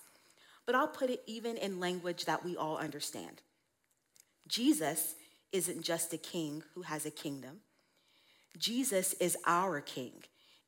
But 0.67 0.75
I'll 0.75 0.89
put 0.89 1.11
it 1.11 1.23
even 1.27 1.57
in 1.57 1.81
language 1.81 2.25
that 2.25 2.45
we 2.45 2.57
all 2.57 2.77
understand. 2.77 3.43
Jesus 4.49 5.15
isn't 5.53 5.83
just 5.83 6.13
a 6.13 6.19
king 6.19 6.63
who 6.75 6.83
has 6.83 7.07
a 7.07 7.11
kingdom. 7.11 7.61
Jesus 8.59 9.13
is 9.15 9.37
our 9.47 9.81
king, 9.81 10.13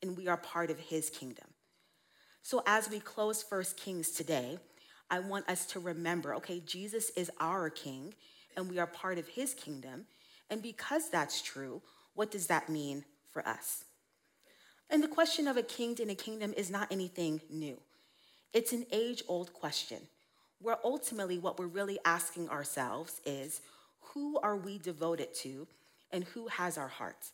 and 0.03 0.17
we 0.17 0.29
are 0.29 0.37
part 0.37 0.71
of 0.71 0.79
his 0.79 1.11
kingdom. 1.11 1.47
So 2.43 2.63
as 2.67 2.91
we 2.91 3.01
close 3.01 3.43
First 3.43 3.77
Kings 3.77 4.11
today, 4.11 4.59
I 5.13 5.19
want 5.19 5.47
us 5.47 5.67
to 5.67 5.79
remember 5.79 6.35
okay, 6.37 6.61
Jesus 6.61 7.11
is 7.11 7.31
our 7.39 7.69
king, 7.69 8.15
and 8.57 8.71
we 8.71 8.79
are 8.79 8.87
part 8.87 9.19
of 9.19 9.29
his 9.29 9.53
kingdom. 9.53 10.07
And 10.49 10.63
because 10.63 11.11
that's 11.11 11.43
true, 11.43 11.83
what 12.15 12.31
does 12.31 12.47
that 12.47 12.71
mean 12.71 13.05
for 13.31 13.47
us? 13.47 13.85
And 14.89 15.03
the 15.03 15.09
question 15.09 15.47
of 15.47 15.59
a 15.59 15.63
king 15.63 15.97
and 16.01 16.11
a 16.11 16.15
kingdom 16.15 16.55
is 16.57 16.71
not 16.71 16.91
anything 16.91 17.43
new. 17.51 17.79
It's 18.55 18.73
an 18.73 18.87
age 18.91 19.23
old 19.29 19.53
question 19.53 19.99
where 20.61 20.79
ultimately 20.83 21.39
what 21.39 21.59
we're 21.59 21.67
really 21.67 21.99
asking 22.07 22.49
ourselves 22.49 23.21
is 23.27 23.61
who 24.15 24.39
are 24.41 24.57
we 24.57 24.79
devoted 24.79 25.35
to 25.35 25.67
and 26.11 26.25
who 26.25 26.47
has 26.49 26.79
our 26.79 26.89
hearts? 26.89 27.33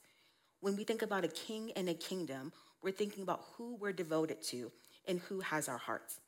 When 0.60 0.76
we 0.76 0.82
think 0.82 1.02
about 1.02 1.24
a 1.24 1.28
king 1.28 1.70
and 1.76 1.88
a 1.88 1.94
kingdom, 1.94 2.52
we're 2.82 2.90
thinking 2.90 3.22
about 3.22 3.44
who 3.56 3.76
we're 3.76 3.92
devoted 3.92 4.42
to 4.44 4.72
and 5.06 5.20
who 5.20 5.40
has 5.40 5.68
our 5.68 5.78
hearts. 5.78 6.18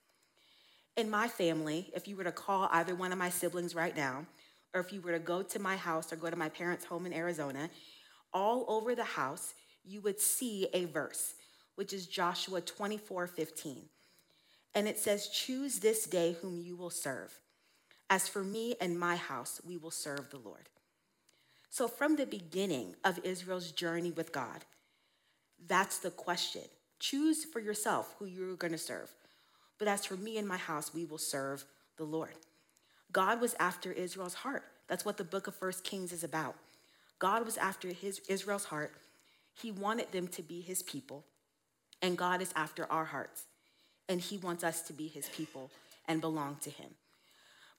In 1.00 1.08
my 1.08 1.28
family, 1.28 1.90
if 1.96 2.06
you 2.06 2.14
were 2.14 2.24
to 2.24 2.30
call 2.30 2.68
either 2.72 2.94
one 2.94 3.10
of 3.10 3.16
my 3.16 3.30
siblings 3.30 3.74
right 3.74 3.96
now, 3.96 4.26
or 4.74 4.82
if 4.82 4.92
you 4.92 5.00
were 5.00 5.12
to 5.12 5.18
go 5.18 5.40
to 5.42 5.58
my 5.58 5.74
house 5.74 6.12
or 6.12 6.16
go 6.16 6.28
to 6.28 6.36
my 6.36 6.50
parents' 6.50 6.84
home 6.84 7.06
in 7.06 7.14
Arizona, 7.14 7.70
all 8.34 8.66
over 8.68 8.94
the 8.94 9.02
house, 9.02 9.54
you 9.82 10.02
would 10.02 10.20
see 10.20 10.68
a 10.74 10.84
verse, 10.84 11.36
which 11.74 11.94
is 11.94 12.06
Joshua 12.06 12.60
24 12.60 13.26
15. 13.28 13.78
And 14.74 14.86
it 14.86 14.98
says, 14.98 15.28
Choose 15.28 15.78
this 15.78 16.04
day 16.04 16.36
whom 16.42 16.60
you 16.60 16.76
will 16.76 16.90
serve. 16.90 17.32
As 18.10 18.28
for 18.28 18.44
me 18.44 18.74
and 18.78 19.00
my 19.00 19.16
house, 19.16 19.58
we 19.66 19.78
will 19.78 19.90
serve 19.90 20.28
the 20.28 20.36
Lord. 20.36 20.68
So, 21.70 21.88
from 21.88 22.16
the 22.16 22.26
beginning 22.26 22.94
of 23.04 23.18
Israel's 23.24 23.72
journey 23.72 24.10
with 24.10 24.32
God, 24.32 24.66
that's 25.66 25.98
the 26.00 26.10
question. 26.10 26.64
Choose 26.98 27.46
for 27.46 27.58
yourself 27.58 28.14
who 28.18 28.26
you're 28.26 28.54
going 28.54 28.72
to 28.72 28.78
serve. 28.78 29.10
But 29.80 29.88
as 29.88 30.04
for 30.04 30.14
me 30.14 30.38
and 30.38 30.46
my 30.46 30.58
house, 30.58 30.94
we 30.94 31.04
will 31.04 31.18
serve 31.18 31.64
the 31.96 32.04
Lord. 32.04 32.34
God 33.10 33.40
was 33.40 33.56
after 33.58 33.90
Israel's 33.90 34.34
heart. 34.34 34.62
That's 34.86 35.04
what 35.04 35.16
the 35.16 35.24
book 35.24 35.48
of 35.48 35.56
First 35.56 35.82
Kings 35.82 36.12
is 36.12 36.22
about. 36.22 36.54
God 37.18 37.44
was 37.44 37.56
after 37.56 37.88
his 37.88 38.20
Israel's 38.28 38.66
heart. 38.66 38.92
He 39.54 39.72
wanted 39.72 40.12
them 40.12 40.28
to 40.28 40.42
be 40.42 40.60
his 40.60 40.82
people. 40.82 41.24
And 42.02 42.16
God 42.16 42.40
is 42.40 42.52
after 42.54 42.84
our 42.92 43.06
hearts. 43.06 43.44
And 44.08 44.20
he 44.20 44.36
wants 44.36 44.62
us 44.62 44.82
to 44.82 44.92
be 44.92 45.08
his 45.08 45.28
people 45.30 45.70
and 46.06 46.20
belong 46.20 46.58
to 46.62 46.70
him. 46.70 46.90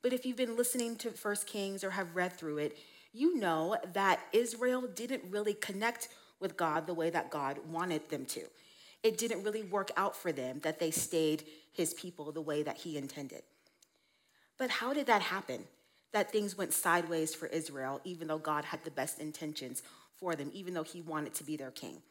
But 0.01 0.11
if 0.11 0.25
you've 0.25 0.37
been 0.37 0.57
listening 0.57 0.95
to 0.97 1.11
First 1.11 1.45
Kings 1.45 1.83
or 1.83 1.91
have 1.91 2.15
read 2.15 2.33
through 2.33 2.57
it, 2.57 2.77
you 3.13 3.37
know 3.37 3.77
that 3.93 4.21
Israel 4.33 4.87
didn't 4.95 5.23
really 5.29 5.53
connect 5.53 6.09
with 6.39 6.57
God 6.57 6.87
the 6.87 6.93
way 6.95 7.11
that 7.11 7.29
God 7.29 7.59
wanted 7.69 8.09
them 8.09 8.25
to. 8.25 8.41
It 9.03 9.17
didn't 9.17 9.43
really 9.43 9.63
work 9.63 9.91
out 9.97 10.15
for 10.15 10.31
them 10.31 10.59
that 10.63 10.79
they 10.79 10.91
stayed 10.91 11.43
his 11.71 11.93
people 11.93 12.31
the 12.31 12.41
way 12.41 12.63
that 12.63 12.77
he 12.77 12.97
intended. 12.97 13.43
But 14.57 14.69
how 14.69 14.93
did 14.93 15.07
that 15.07 15.21
happen? 15.21 15.63
That 16.11 16.31
things 16.31 16.57
went 16.57 16.73
sideways 16.73 17.33
for 17.33 17.47
Israel, 17.47 18.01
even 18.03 18.27
though 18.27 18.37
God 18.37 18.65
had 18.65 18.83
the 18.83 18.91
best 18.91 19.19
intentions 19.19 19.81
for 20.17 20.35
them, 20.35 20.51
even 20.53 20.73
though 20.73 20.83
he 20.83 21.01
wanted 21.01 21.33
to 21.35 21.43
be 21.43 21.55
their 21.55 21.71
king. 21.71 22.01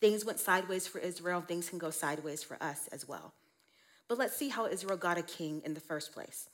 Things 0.00 0.24
went 0.24 0.38
sideways 0.38 0.86
for 0.86 0.98
Israel, 0.98 1.40
things 1.40 1.68
can 1.68 1.78
go 1.78 1.90
sideways 1.90 2.42
for 2.42 2.62
us 2.62 2.88
as 2.92 3.08
well. 3.08 3.32
But 4.06 4.18
let's 4.18 4.36
see 4.36 4.50
how 4.50 4.66
Israel 4.66 4.98
got 4.98 5.18
a 5.18 5.22
king 5.22 5.62
in 5.64 5.74
the 5.74 5.80
first 5.80 6.12
place. 6.12 6.48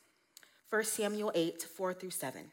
1 0.71 0.85
Samuel 0.85 1.33
8, 1.35 1.63
4 1.63 1.95
through 1.95 2.11
7. 2.11 2.53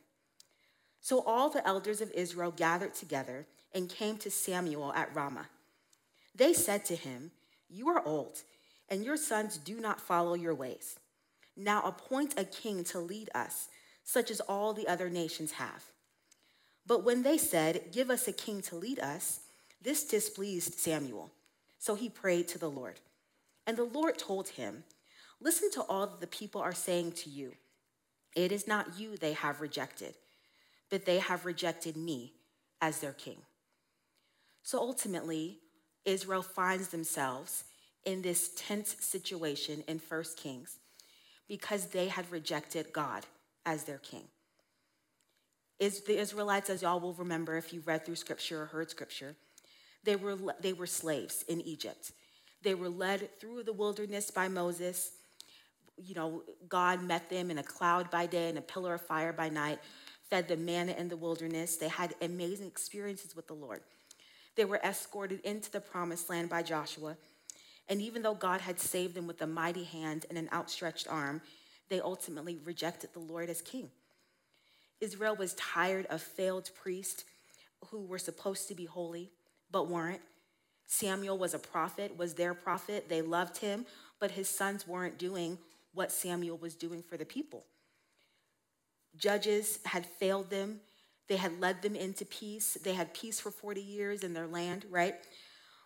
So 1.01 1.21
all 1.21 1.49
the 1.49 1.65
elders 1.67 2.01
of 2.01 2.11
Israel 2.11 2.51
gathered 2.51 2.95
together 2.95 3.45
and 3.73 3.87
came 3.87 4.17
to 4.17 4.31
Samuel 4.31 4.91
at 4.93 5.13
Ramah. 5.15 5.49
They 6.35 6.53
said 6.53 6.83
to 6.85 6.95
him, 6.95 7.31
You 7.69 7.89
are 7.89 8.05
old, 8.05 8.41
and 8.89 9.03
your 9.03 9.17
sons 9.17 9.57
do 9.57 9.79
not 9.79 10.01
follow 10.01 10.33
your 10.33 10.55
ways. 10.55 10.97
Now 11.55 11.81
appoint 11.81 12.39
a 12.39 12.45
king 12.45 12.83
to 12.85 12.99
lead 12.99 13.29
us, 13.33 13.67
such 14.03 14.31
as 14.31 14.39
all 14.41 14.73
the 14.73 14.87
other 14.87 15.09
nations 15.09 15.53
have. 15.53 15.83
But 16.85 17.03
when 17.03 17.23
they 17.23 17.37
said, 17.37 17.91
Give 17.91 18.09
us 18.09 18.27
a 18.27 18.31
king 18.31 18.61
to 18.63 18.75
lead 18.75 18.99
us, 18.99 19.41
this 19.81 20.05
displeased 20.05 20.75
Samuel. 20.75 21.31
So 21.79 21.95
he 21.95 22.09
prayed 22.09 22.47
to 22.49 22.57
the 22.57 22.69
Lord. 22.69 22.99
And 23.65 23.77
the 23.77 23.83
Lord 23.83 24.17
told 24.17 24.49
him, 24.49 24.83
Listen 25.41 25.69
to 25.71 25.81
all 25.83 26.07
that 26.07 26.21
the 26.21 26.27
people 26.27 26.61
are 26.61 26.73
saying 26.73 27.11
to 27.13 27.29
you. 27.29 27.53
It 28.35 28.51
is 28.51 28.67
not 28.67 28.97
you 28.99 29.17
they 29.17 29.33
have 29.33 29.61
rejected, 29.61 30.15
but 30.89 31.05
they 31.05 31.19
have 31.19 31.45
rejected 31.45 31.97
me 31.97 32.33
as 32.81 32.99
their 32.99 33.13
king. 33.13 33.37
So 34.63 34.79
ultimately, 34.79 35.59
Israel 36.05 36.41
finds 36.43 36.89
themselves 36.89 37.63
in 38.07 38.21
this 38.21 38.51
tense 38.55 38.95
situation 39.01 39.83
in 39.87 39.99
1 39.99 40.23
Kings 40.37 40.79
because 41.47 41.87
they 41.87 42.07
had 42.07 42.31
rejected 42.31 42.93
God 42.93 43.25
as 43.65 43.83
their 43.83 43.97
king. 43.97 44.23
Is 45.77 46.01
the 46.01 46.17
Israelites, 46.17 46.69
as 46.69 46.81
y'all 46.81 46.99
will 46.99 47.13
remember 47.13 47.57
if 47.57 47.73
you've 47.73 47.85
read 47.85 48.05
through 48.05 48.15
scripture 48.15 48.63
or 48.63 48.65
heard 48.65 48.89
scripture, 48.89 49.35
they 50.03 50.15
were, 50.15 50.37
they 50.61 50.73
were 50.73 50.87
slaves 50.87 51.43
in 51.49 51.61
Egypt. 51.61 52.13
They 52.63 52.73
were 52.73 52.89
led 52.89 53.29
through 53.39 53.63
the 53.63 53.73
wilderness 53.73 54.31
by 54.31 54.47
Moses. 54.47 55.11
You 55.97 56.15
know, 56.15 56.43
God 56.69 57.03
met 57.03 57.29
them 57.29 57.51
in 57.51 57.57
a 57.57 57.63
cloud 57.63 58.09
by 58.09 58.25
day 58.25 58.47
and 58.47 58.57
a 58.57 58.61
pillar 58.61 58.93
of 58.93 59.01
fire 59.01 59.33
by 59.33 59.49
night 59.49 59.79
fed 60.29 60.47
them 60.47 60.65
manna 60.65 60.93
in 60.97 61.07
the 61.07 61.17
wilderness. 61.17 61.77
They 61.77 61.87
had 61.87 62.15
amazing 62.21 62.67
experiences 62.67 63.35
with 63.35 63.47
the 63.47 63.53
Lord. 63.53 63.81
They 64.55 64.65
were 64.65 64.81
escorted 64.83 65.39
into 65.41 65.71
the 65.71 65.79
promised 65.79 66.29
land 66.29 66.49
by 66.49 66.63
Joshua. 66.63 67.15
And 67.89 68.01
even 68.01 68.21
though 68.21 68.33
God 68.33 68.61
had 68.61 68.79
saved 68.79 69.15
them 69.15 69.27
with 69.27 69.41
a 69.41 69.47
mighty 69.47 69.83
hand 69.83 70.25
and 70.29 70.37
an 70.37 70.49
outstretched 70.51 71.07
arm, 71.07 71.41
they 71.89 72.01
ultimately 72.01 72.57
rejected 72.65 73.11
the 73.13 73.19
Lord 73.19 73.49
as 73.49 73.61
king. 73.61 73.89
Israel 74.99 75.35
was 75.35 75.53
tired 75.53 76.05
of 76.07 76.21
failed 76.21 76.69
priests 76.81 77.23
who 77.89 78.05
were 78.05 78.17
supposed 78.17 78.67
to 78.67 78.75
be 78.75 78.85
holy 78.85 79.31
but 79.71 79.87
weren't. 79.87 80.21
Samuel 80.87 81.37
was 81.37 81.53
a 81.53 81.59
prophet, 81.59 82.17
was 82.17 82.33
their 82.33 82.53
prophet. 82.53 83.09
They 83.09 83.21
loved 83.21 83.57
him, 83.57 83.85
but 84.19 84.31
his 84.31 84.49
sons 84.49 84.87
weren't 84.87 85.17
doing 85.17 85.57
what 85.93 86.11
Samuel 86.11 86.57
was 86.57 86.75
doing 86.75 87.03
for 87.03 87.17
the 87.17 87.25
people. 87.25 87.65
Judges 89.17 89.79
had 89.85 90.05
failed 90.05 90.49
them. 90.49 90.79
They 91.27 91.37
had 91.37 91.59
led 91.59 91.81
them 91.81 91.95
into 91.95 92.23
peace. 92.25 92.77
They 92.83 92.93
had 92.93 93.13
peace 93.13 93.39
for 93.39 93.51
40 93.51 93.81
years 93.81 94.23
in 94.23 94.33
their 94.33 94.47
land, 94.47 94.85
right? 94.89 95.15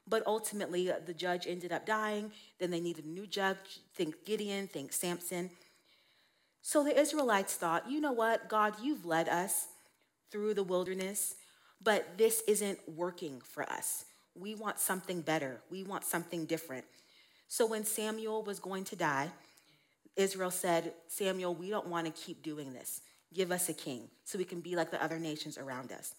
But 0.07 0.25
ultimately, 0.25 0.91
the 1.05 1.13
judge 1.13 1.47
ended 1.47 1.71
up 1.71 1.85
dying. 1.85 2.31
Then 2.59 2.71
they 2.71 2.79
needed 2.79 3.05
a 3.05 3.09
new 3.09 3.27
judge. 3.27 3.79
Think 3.93 4.25
Gideon, 4.25 4.67
think 4.67 4.93
Samson. 4.93 5.51
So 6.61 6.83
the 6.83 6.97
Israelites 6.99 7.55
thought, 7.55 7.89
you 7.89 7.99
know 8.01 8.11
what, 8.11 8.47
God, 8.47 8.75
you've 8.81 9.05
led 9.05 9.27
us 9.27 9.67
through 10.31 10.53
the 10.53 10.63
wilderness, 10.63 11.35
but 11.81 12.17
this 12.17 12.41
isn't 12.47 12.79
working 12.87 13.41
for 13.41 13.63
us. 13.63 14.05
We 14.35 14.55
want 14.55 14.79
something 14.79 15.21
better. 15.21 15.61
We 15.69 15.83
want 15.83 16.05
something 16.05 16.45
different. 16.45 16.85
So 17.47 17.65
when 17.65 17.83
Samuel 17.83 18.43
was 18.43 18.59
going 18.59 18.85
to 18.85 18.95
die, 18.95 19.31
Israel 20.15 20.51
said, 20.51 20.93
Samuel, 21.07 21.55
we 21.55 21.69
don't 21.69 21.87
want 21.87 22.05
to 22.05 22.11
keep 22.11 22.43
doing 22.43 22.73
this. 22.73 23.01
Give 23.33 23.51
us 23.51 23.67
a 23.69 23.73
king 23.73 24.09
so 24.23 24.37
we 24.37 24.45
can 24.45 24.61
be 24.61 24.75
like 24.75 24.91
the 24.91 25.03
other 25.03 25.19
nations 25.19 25.57
around 25.57 25.91
us. 25.91 26.15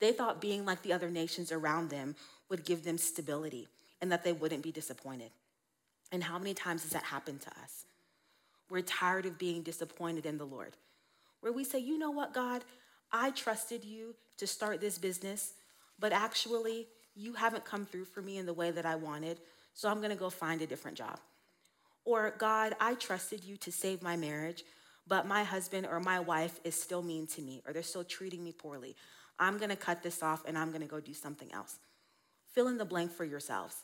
They 0.00 0.12
thought 0.12 0.40
being 0.40 0.64
like 0.64 0.82
the 0.82 0.92
other 0.92 1.10
nations 1.10 1.52
around 1.52 1.90
them 1.90 2.16
would 2.52 2.64
give 2.66 2.84
them 2.84 2.98
stability 2.98 3.66
and 4.02 4.12
that 4.12 4.24
they 4.24 4.32
wouldn't 4.34 4.62
be 4.62 4.70
disappointed. 4.70 5.30
And 6.12 6.22
how 6.22 6.38
many 6.38 6.52
times 6.52 6.82
has 6.82 6.92
that 6.92 7.02
happened 7.02 7.40
to 7.40 7.48
us? 7.62 7.86
We're 8.68 8.82
tired 8.82 9.24
of 9.24 9.38
being 9.38 9.62
disappointed 9.62 10.26
in 10.26 10.36
the 10.36 10.44
Lord, 10.44 10.76
where 11.40 11.52
we 11.52 11.64
say, 11.64 11.78
you 11.78 11.98
know 11.98 12.10
what, 12.10 12.34
God, 12.34 12.62
I 13.10 13.30
trusted 13.30 13.86
you 13.86 14.14
to 14.36 14.46
start 14.46 14.82
this 14.82 14.98
business, 14.98 15.54
but 15.98 16.12
actually, 16.12 16.88
you 17.14 17.32
haven't 17.32 17.64
come 17.64 17.86
through 17.86 18.04
for 18.04 18.20
me 18.20 18.36
in 18.36 18.44
the 18.44 18.52
way 18.52 18.70
that 18.70 18.84
I 18.84 18.96
wanted, 18.96 19.40
so 19.72 19.88
I'm 19.88 20.02
gonna 20.02 20.14
go 20.14 20.28
find 20.28 20.60
a 20.60 20.66
different 20.66 20.98
job. 20.98 21.20
Or, 22.04 22.34
God, 22.36 22.76
I 22.80 22.94
trusted 22.94 23.44
you 23.44 23.56
to 23.58 23.72
save 23.72 24.02
my 24.02 24.16
marriage, 24.16 24.62
but 25.06 25.26
my 25.26 25.42
husband 25.42 25.86
or 25.90 26.00
my 26.00 26.20
wife 26.20 26.60
is 26.64 26.74
still 26.74 27.02
mean 27.02 27.26
to 27.28 27.40
me, 27.40 27.62
or 27.66 27.72
they're 27.72 27.82
still 27.82 28.04
treating 28.04 28.44
me 28.44 28.52
poorly. 28.52 28.94
I'm 29.38 29.56
gonna 29.56 29.76
cut 29.76 30.02
this 30.02 30.22
off 30.22 30.44
and 30.46 30.58
I'm 30.58 30.70
gonna 30.70 30.86
go 30.86 31.00
do 31.00 31.14
something 31.14 31.50
else. 31.52 31.78
Fill 32.52 32.68
in 32.68 32.78
the 32.78 32.84
blank 32.84 33.12
for 33.12 33.24
yourselves. 33.24 33.76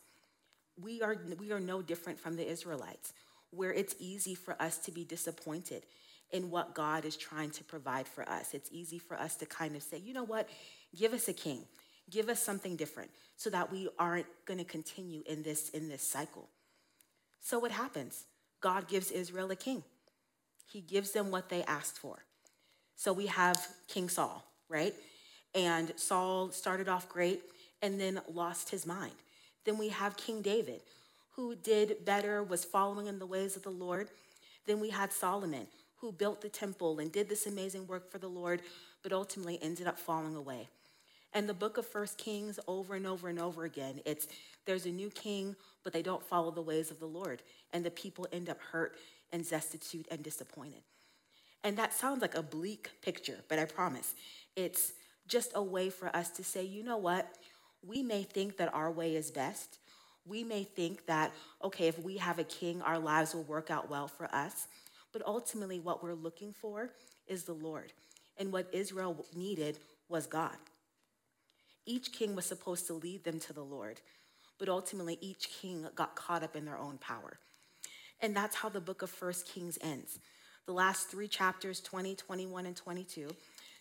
We 0.80 1.02
are, 1.02 1.16
we 1.38 1.52
are 1.52 1.60
no 1.60 1.82
different 1.82 2.20
from 2.20 2.36
the 2.36 2.48
Israelites, 2.48 3.12
where 3.50 3.72
it's 3.72 3.94
easy 3.98 4.34
for 4.34 4.60
us 4.60 4.78
to 4.78 4.92
be 4.92 5.04
disappointed 5.04 5.84
in 6.30 6.50
what 6.50 6.74
God 6.74 7.04
is 7.04 7.16
trying 7.16 7.50
to 7.52 7.64
provide 7.64 8.06
for 8.06 8.28
us. 8.28 8.52
It's 8.52 8.70
easy 8.70 8.98
for 8.98 9.18
us 9.18 9.34
to 9.36 9.46
kind 9.46 9.74
of 9.74 9.82
say, 9.82 9.98
you 9.98 10.12
know 10.12 10.24
what, 10.24 10.48
give 10.96 11.14
us 11.14 11.28
a 11.28 11.32
king, 11.32 11.64
give 12.10 12.28
us 12.28 12.42
something 12.42 12.76
different, 12.76 13.10
so 13.36 13.50
that 13.50 13.72
we 13.72 13.88
aren't 13.98 14.26
gonna 14.44 14.64
continue 14.64 15.22
in 15.26 15.42
this, 15.42 15.70
in 15.70 15.88
this 15.88 16.02
cycle. 16.02 16.48
So 17.40 17.58
what 17.58 17.70
happens? 17.70 18.24
God 18.60 18.88
gives 18.88 19.10
Israel 19.10 19.50
a 19.50 19.56
king. 19.56 19.82
He 20.66 20.80
gives 20.80 21.12
them 21.12 21.30
what 21.30 21.48
they 21.48 21.62
asked 21.64 21.98
for. 21.98 22.24
So 22.96 23.12
we 23.12 23.26
have 23.26 23.66
King 23.86 24.08
Saul, 24.08 24.44
right? 24.68 24.94
And 25.54 25.92
Saul 25.96 26.50
started 26.50 26.88
off 26.88 27.08
great 27.08 27.40
and 27.82 28.00
then 28.00 28.20
lost 28.32 28.70
his 28.70 28.86
mind. 28.86 29.14
Then 29.64 29.78
we 29.78 29.88
have 29.88 30.16
King 30.16 30.42
David, 30.42 30.80
who 31.36 31.54
did 31.54 32.04
better, 32.04 32.42
was 32.42 32.64
following 32.64 33.06
in 33.06 33.18
the 33.18 33.26
ways 33.26 33.56
of 33.56 33.62
the 33.62 33.70
Lord. 33.70 34.08
Then 34.66 34.80
we 34.80 34.90
had 34.90 35.12
Solomon, 35.12 35.66
who 35.96 36.12
built 36.12 36.40
the 36.40 36.48
temple 36.48 36.98
and 36.98 37.12
did 37.12 37.28
this 37.28 37.46
amazing 37.46 37.86
work 37.86 38.10
for 38.10 38.18
the 38.18 38.28
Lord, 38.28 38.62
but 39.02 39.12
ultimately 39.12 39.58
ended 39.62 39.86
up 39.86 39.98
falling 39.98 40.36
away. 40.36 40.68
And 41.34 41.48
the 41.48 41.54
book 41.54 41.76
of 41.76 41.86
First 41.86 42.18
Kings, 42.18 42.58
over 42.66 42.94
and 42.94 43.06
over 43.06 43.28
and 43.28 43.38
over 43.38 43.64
again, 43.64 44.00
it's 44.06 44.28
there's 44.64 44.86
a 44.86 44.90
new 44.90 45.10
king, 45.10 45.56
but 45.84 45.92
they 45.92 46.02
don't 46.02 46.24
follow 46.24 46.50
the 46.50 46.62
ways 46.62 46.90
of 46.90 47.00
the 47.00 47.06
Lord. 47.06 47.42
And 47.72 47.84
the 47.84 47.90
people 47.90 48.26
end 48.32 48.48
up 48.48 48.58
hurt 48.72 48.96
and 49.32 49.48
destitute 49.48 50.06
and 50.10 50.22
disappointed. 50.22 50.82
And 51.64 51.76
that 51.76 51.92
sounds 51.92 52.22
like 52.22 52.34
a 52.34 52.42
bleak 52.42 52.90
picture, 53.02 53.38
but 53.48 53.58
I 53.58 53.64
promise 53.64 54.14
it's 54.56 54.92
just 55.26 55.52
a 55.54 55.62
way 55.62 55.90
for 55.90 56.14
us 56.16 56.30
to 56.30 56.44
say, 56.44 56.64
you 56.64 56.82
know 56.82 56.96
what? 56.96 57.28
We 57.86 58.02
may 58.02 58.22
think 58.22 58.56
that 58.56 58.74
our 58.74 58.90
way 58.90 59.16
is 59.16 59.30
best. 59.30 59.78
We 60.26 60.44
may 60.44 60.64
think 60.64 61.06
that, 61.06 61.32
okay, 61.62 61.88
if 61.88 61.98
we 61.98 62.18
have 62.18 62.38
a 62.38 62.44
king, 62.44 62.82
our 62.82 62.98
lives 62.98 63.34
will 63.34 63.44
work 63.44 63.70
out 63.70 63.88
well 63.88 64.08
for 64.08 64.32
us. 64.34 64.66
But 65.12 65.26
ultimately, 65.26 65.80
what 65.80 66.02
we're 66.02 66.14
looking 66.14 66.52
for 66.52 66.90
is 67.26 67.44
the 67.44 67.54
Lord. 67.54 67.92
And 68.36 68.52
what 68.52 68.68
Israel 68.72 69.24
needed 69.34 69.78
was 70.08 70.26
God. 70.26 70.56
Each 71.86 72.12
king 72.12 72.36
was 72.36 72.44
supposed 72.44 72.86
to 72.88 72.92
lead 72.92 73.24
them 73.24 73.40
to 73.40 73.52
the 73.54 73.64
Lord, 73.64 74.00
but 74.58 74.68
ultimately, 74.68 75.16
each 75.22 75.48
king 75.48 75.86
got 75.94 76.14
caught 76.14 76.42
up 76.42 76.54
in 76.54 76.66
their 76.66 76.76
own 76.76 76.98
power. 76.98 77.38
And 78.20 78.36
that's 78.36 78.56
how 78.56 78.68
the 78.68 78.80
book 78.80 79.00
of 79.02 79.08
First 79.08 79.48
Kings 79.48 79.78
ends. 79.80 80.18
The 80.66 80.72
last 80.72 81.08
three 81.08 81.28
chapters, 81.28 81.80
20, 81.80 82.14
21, 82.14 82.66
and 82.66 82.76
22, 82.76 83.30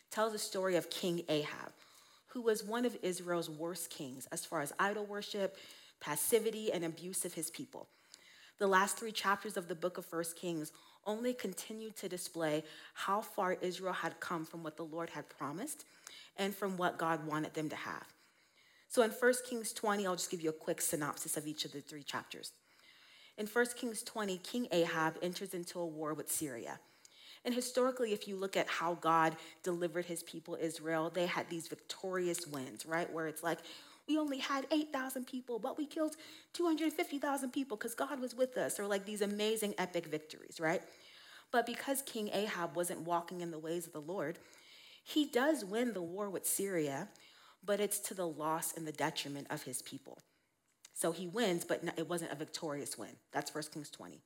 tell 0.09 0.29
the 0.29 0.39
story 0.39 0.77
of 0.77 0.89
King 0.89 1.23
Ahab, 1.27 1.73
who 2.37 2.43
was 2.43 2.63
one 2.63 2.85
of 2.85 2.95
Israel's 3.01 3.49
worst 3.49 3.89
kings 3.89 4.27
as 4.31 4.45
far 4.45 4.61
as 4.61 4.71
idol 4.77 5.03
worship, 5.07 5.57
passivity, 5.99 6.71
and 6.71 6.85
abuse 6.85 7.25
of 7.25 7.33
his 7.33 7.49
people. 7.49 7.87
The 8.59 8.67
last 8.67 8.95
three 8.95 9.11
chapters 9.11 9.57
of 9.57 9.67
the 9.67 9.73
book 9.73 9.97
of 9.97 10.05
First 10.05 10.35
Kings 10.35 10.71
only 11.07 11.33
continue 11.33 11.89
to 11.93 12.07
display 12.07 12.63
how 12.93 13.21
far 13.21 13.53
Israel 13.53 13.93
had 13.93 14.19
come 14.19 14.45
from 14.45 14.61
what 14.61 14.77
the 14.77 14.83
Lord 14.83 15.09
had 15.09 15.27
promised 15.29 15.85
and 16.37 16.53
from 16.53 16.77
what 16.77 16.99
God 16.99 17.25
wanted 17.25 17.55
them 17.55 17.69
to 17.69 17.75
have. 17.75 18.05
So 18.87 19.01
in 19.01 19.09
1 19.09 19.33
Kings 19.49 19.73
20, 19.73 20.05
I'll 20.05 20.15
just 20.15 20.29
give 20.29 20.41
you 20.41 20.51
a 20.51 20.53
quick 20.53 20.79
synopsis 20.79 21.37
of 21.37 21.47
each 21.47 21.65
of 21.65 21.71
the 21.71 21.81
three 21.81 22.03
chapters. 22.03 22.51
In 23.39 23.47
1 23.47 23.65
Kings 23.75 24.03
20, 24.03 24.37
King 24.37 24.67
Ahab 24.71 25.15
enters 25.23 25.55
into 25.55 25.79
a 25.79 25.85
war 25.87 26.13
with 26.13 26.31
Syria. 26.31 26.79
And 27.45 27.53
historically, 27.53 28.13
if 28.13 28.27
you 28.27 28.35
look 28.35 28.57
at 28.57 28.67
how 28.67 28.95
God 28.95 29.35
delivered 29.63 30.05
his 30.05 30.23
people 30.23 30.57
Israel, 30.59 31.09
they 31.13 31.25
had 31.25 31.49
these 31.49 31.67
victorious 31.67 32.45
wins, 32.47 32.85
right? 32.85 33.11
Where 33.11 33.27
it's 33.27 33.43
like, 33.43 33.59
we 34.07 34.17
only 34.17 34.39
had 34.39 34.65
8,000 34.71 35.27
people, 35.27 35.59
but 35.59 35.77
we 35.77 35.85
killed 35.85 36.15
250,000 36.53 37.51
people 37.51 37.75
because 37.75 37.93
God 37.93 38.19
was 38.19 38.35
with 38.35 38.57
us, 38.57 38.79
or 38.79 38.87
like 38.87 39.05
these 39.05 39.21
amazing 39.21 39.75
epic 39.77 40.07
victories, 40.07 40.59
right? 40.59 40.81
But 41.51 41.65
because 41.65 42.01
King 42.01 42.29
Ahab 42.33 42.75
wasn't 42.75 43.01
walking 43.01 43.41
in 43.41 43.51
the 43.51 43.59
ways 43.59 43.85
of 43.85 43.93
the 43.93 44.01
Lord, 44.01 44.39
he 45.03 45.25
does 45.25 45.63
win 45.63 45.93
the 45.93 46.01
war 46.01 46.29
with 46.29 46.45
Syria, 46.45 47.09
but 47.63 47.79
it's 47.79 47.99
to 47.99 48.13
the 48.13 48.27
loss 48.27 48.75
and 48.75 48.87
the 48.87 48.91
detriment 48.91 49.47
of 49.49 49.63
his 49.63 49.81
people. 49.81 50.19
So 50.93 51.11
he 51.11 51.27
wins, 51.27 51.63
but 51.63 51.83
it 51.97 52.09
wasn't 52.09 52.31
a 52.31 52.35
victorious 52.35 52.97
win. 52.97 53.15
That's 53.31 53.53
1 53.53 53.63
Kings 53.73 53.89
20. 53.89 54.19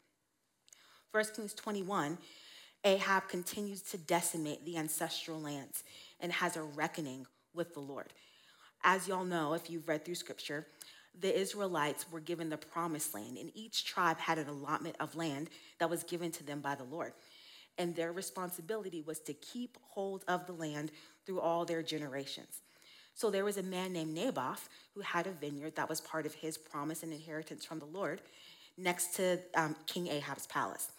1 1.11 1.25
Kings 1.35 1.53
21, 1.53 2.17
Ahab 2.83 3.27
continues 3.27 3.81
to 3.83 3.97
decimate 3.97 4.65
the 4.65 4.77
ancestral 4.77 5.39
lands 5.39 5.83
and 6.19 6.31
has 6.31 6.57
a 6.57 6.63
reckoning 6.63 7.27
with 7.53 7.73
the 7.73 7.79
Lord. 7.79 8.13
As 8.83 9.07
y'all 9.07 9.25
know, 9.25 9.53
if 9.53 9.69
you've 9.69 9.87
read 9.87 10.03
through 10.03 10.15
scripture, 10.15 10.65
the 11.19 11.37
Israelites 11.37 12.05
were 12.11 12.19
given 12.19 12.49
the 12.49 12.57
promised 12.57 13.13
land, 13.13 13.37
and 13.37 13.51
each 13.53 13.85
tribe 13.85 14.17
had 14.17 14.37
an 14.37 14.47
allotment 14.47 14.95
of 14.99 15.15
land 15.15 15.49
that 15.77 15.89
was 15.89 16.03
given 16.03 16.31
to 16.31 16.43
them 16.43 16.61
by 16.61 16.73
the 16.73 16.83
Lord 16.85 17.13
and 17.77 17.95
their 17.95 18.11
responsibility 18.11 19.01
was 19.01 19.19
to 19.21 19.33
keep 19.33 19.77
hold 19.81 20.23
of 20.27 20.45
the 20.45 20.53
land 20.53 20.91
through 21.25 21.39
all 21.39 21.65
their 21.65 21.83
generations. 21.83 22.61
So 23.13 23.29
there 23.29 23.45
was 23.45 23.57
a 23.57 23.63
man 23.63 23.93
named 23.93 24.13
Naboth 24.13 24.69
who 24.93 25.01
had 25.01 25.27
a 25.27 25.31
vineyard 25.31 25.75
that 25.75 25.89
was 25.89 26.01
part 26.01 26.25
of 26.25 26.33
his 26.33 26.57
promise 26.57 27.03
and 27.03 27.11
inheritance 27.11 27.65
from 27.65 27.79
the 27.79 27.85
Lord 27.85 28.21
next 28.77 29.15
to 29.15 29.39
um, 29.55 29.75
King 29.85 30.07
Ahab's 30.07 30.47
palace. 30.47 30.91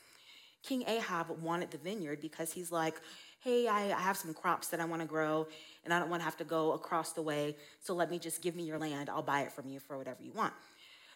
King 0.62 0.84
Ahab 0.86 1.30
wanted 1.42 1.70
the 1.70 1.78
vineyard 1.78 2.20
because 2.20 2.52
he's 2.52 2.70
like, 2.70 2.94
hey, 3.40 3.66
I, 3.66 3.86
I 3.86 4.00
have 4.00 4.16
some 4.16 4.32
crops 4.32 4.68
that 4.68 4.80
I 4.80 4.84
want 4.84 5.02
to 5.02 5.08
grow 5.08 5.48
and 5.84 5.92
I 5.92 5.98
don't 5.98 6.10
want 6.10 6.20
to 6.20 6.24
have 6.24 6.36
to 6.36 6.44
go 6.44 6.72
across 6.72 7.12
the 7.12 7.22
way. 7.22 7.56
So 7.80 7.94
let 7.94 8.10
me 8.10 8.18
just 8.18 8.40
give 8.40 8.54
me 8.54 8.62
your 8.62 8.78
land. 8.78 9.10
I'll 9.10 9.22
buy 9.22 9.40
it 9.40 9.52
from 9.52 9.68
you 9.68 9.80
for 9.80 9.98
whatever 9.98 10.22
you 10.22 10.32
want. 10.32 10.52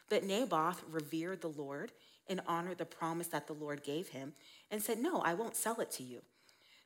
But 0.08 0.24
Naboth 0.24 0.82
revered 0.90 1.40
the 1.40 1.48
Lord 1.48 1.92
and 2.28 2.40
honored 2.46 2.78
the 2.78 2.84
promise 2.84 3.28
that 3.28 3.46
the 3.46 3.52
Lord 3.52 3.84
gave 3.84 4.08
him 4.08 4.32
and 4.70 4.82
said, 4.82 4.98
No, 4.98 5.20
I 5.20 5.34
won't 5.34 5.54
sell 5.54 5.80
it 5.80 5.90
to 5.92 6.02
you. 6.02 6.22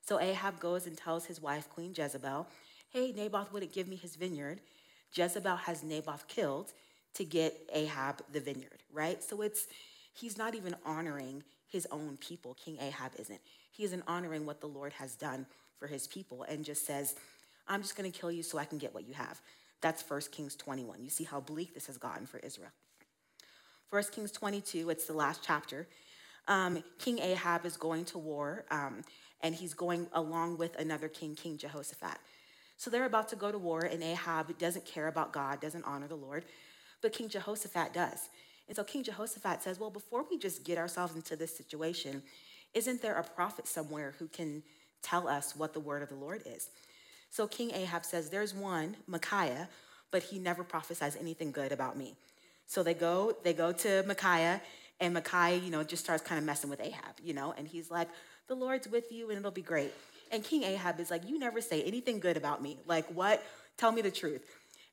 So 0.03 0.21
Ahab 0.21 0.61
goes 0.61 0.87
and 0.87 0.97
tells 0.97 1.27
his 1.27 1.41
wife, 1.41 1.69
Queen 1.71 1.95
Jezebel, 1.97 2.47
Hey, 2.91 3.13
Naboth 3.13 3.53
wouldn't 3.53 3.73
give 3.73 3.89
me 3.89 3.97
his 3.97 4.17
vineyard. 4.17 4.61
Jezebel 5.13 5.57
has 5.57 5.83
Naboth 5.83 6.29
killed 6.29 6.73
to 7.15 7.25
get 7.25 7.57
Ahab 7.73 8.23
the 8.33 8.41
vineyard, 8.41 8.83
right? 8.93 9.23
So 9.23 9.43
it's, 9.43 9.67
he's 10.13 10.37
not 10.37 10.55
even 10.55 10.75
honoring 10.85 11.43
his 11.71 11.87
own 11.91 12.19
people. 12.19 12.55
King 12.55 12.79
Ahab 12.81 13.13
isn't. 13.19 13.41
He 13.71 13.85
isn't 13.85 14.03
honoring 14.07 14.45
what 14.45 14.61
the 14.61 14.67
Lord 14.67 14.93
has 14.95 15.15
done 15.15 15.47
for 15.79 15.87
his 15.87 16.07
people 16.07 16.43
and 16.43 16.65
just 16.65 16.85
says, 16.85 17.15
I'm 17.67 17.81
just 17.83 17.97
going 17.97 18.11
to 18.11 18.19
kill 18.19 18.31
you 18.31 18.43
so 18.43 18.59
I 18.59 18.65
can 18.65 18.79
get 18.79 18.93
what 18.93 19.07
you 19.07 19.15
have. 19.15 19.41
That's 19.81 20.03
1 20.09 20.21
Kings 20.33 20.55
21. 20.57 21.03
You 21.03 21.09
see 21.09 21.25
how 21.25 21.41
bleak 21.41 21.73
this 21.73 21.87
has 21.87 21.97
gotten 21.97 22.27
for 22.27 22.39
Israel. 22.41 22.71
1 23.91 24.03
Kings 24.13 24.31
22, 24.31 24.91
it's 24.91 25.07
the 25.07 25.13
last 25.13 25.43
chapter. 25.45 25.87
Um, 26.49 26.83
king 26.99 27.19
Ahab 27.19 27.65
is 27.65 27.77
going 27.77 28.05
to 28.07 28.19
war, 28.19 28.65
um, 28.71 29.03
and 29.41 29.55
he's 29.55 29.75
going 29.75 30.07
along 30.13 30.59
with 30.59 30.79
another 30.79 31.09
king, 31.09 31.35
King 31.35 31.57
Jehoshaphat. 31.57 32.19
So 32.77 32.91
they're 32.91 33.05
about 33.05 33.29
to 33.29 33.37
go 33.37 33.53
to 33.53 33.59
war, 33.59 33.83
and 33.83 34.03
Ahab 34.03 34.57
doesn't 34.59 34.85
care 34.85 35.09
about 35.09 35.33
God, 35.33 35.61
doesn't 35.61 35.85
honor 35.85 36.09
the 36.09 36.17
Lord, 36.17 36.45
but 37.03 37.13
King 37.13 37.29
Jehoshaphat 37.29 37.93
does. 37.93 38.29
And 38.71 38.77
so 38.77 38.85
King 38.85 39.03
Jehoshaphat 39.03 39.65
says, 39.65 39.81
Well, 39.81 39.91
before 39.91 40.25
we 40.31 40.39
just 40.39 40.63
get 40.63 40.79
ourselves 40.79 41.17
into 41.17 41.35
this 41.35 41.57
situation, 41.57 42.23
isn't 42.73 43.03
there 43.03 43.17
a 43.17 43.25
prophet 43.25 43.67
somewhere 43.67 44.15
who 44.21 44.29
can 44.29 44.63
tell 45.03 45.27
us 45.27 45.57
what 45.57 45.75
the 45.75 45.81
word 45.81 46.03
of 46.05 46.09
the 46.09 46.15
Lord 46.15 46.43
is? 46.47 46.71
So 47.31 47.49
King 47.49 47.73
Ahab 47.75 48.05
says, 48.05 48.31
There's 48.31 48.55
one, 48.55 48.97
Micaiah, 49.09 49.69
but 50.13 50.23
he 50.23 50.39
never 50.39 50.63
prophesies 50.63 51.17
anything 51.17 51.51
good 51.51 51.73
about 51.73 51.99
me. 51.99 52.15
So 52.69 52.85
they 52.85 52.95
go, 52.95 53.37
they 53.43 53.55
go 53.55 53.73
to 53.73 54.05
Micaiah, 54.07 54.63
and 55.01 55.15
Micaiah, 55.15 55.57
you 55.57 55.71
know, 55.71 55.83
just 55.83 56.05
starts 56.05 56.23
kind 56.23 56.39
of 56.39 56.45
messing 56.45 56.71
with 56.71 56.81
Ahab, 56.81 57.17
you 57.21 57.35
know, 57.35 57.53
and 57.59 57.67
he's 57.67 57.91
like, 57.91 58.07
The 58.47 58.55
Lord's 58.55 58.87
with 58.87 59.11
you 59.11 59.31
and 59.31 59.39
it'll 59.41 59.51
be 59.51 59.63
great. 59.63 59.93
And 60.31 60.45
King 60.45 60.63
Ahab 60.63 61.01
is 61.01 61.11
like, 61.11 61.29
You 61.29 61.41
never 61.41 61.61
say 61.61 61.83
anything 61.83 62.21
good 62.21 62.37
about 62.37 62.63
me. 62.63 62.79
Like, 62.87 63.09
what? 63.09 63.43
Tell 63.79 63.91
me 63.91 64.01
the 64.01 64.13
truth. 64.13 64.43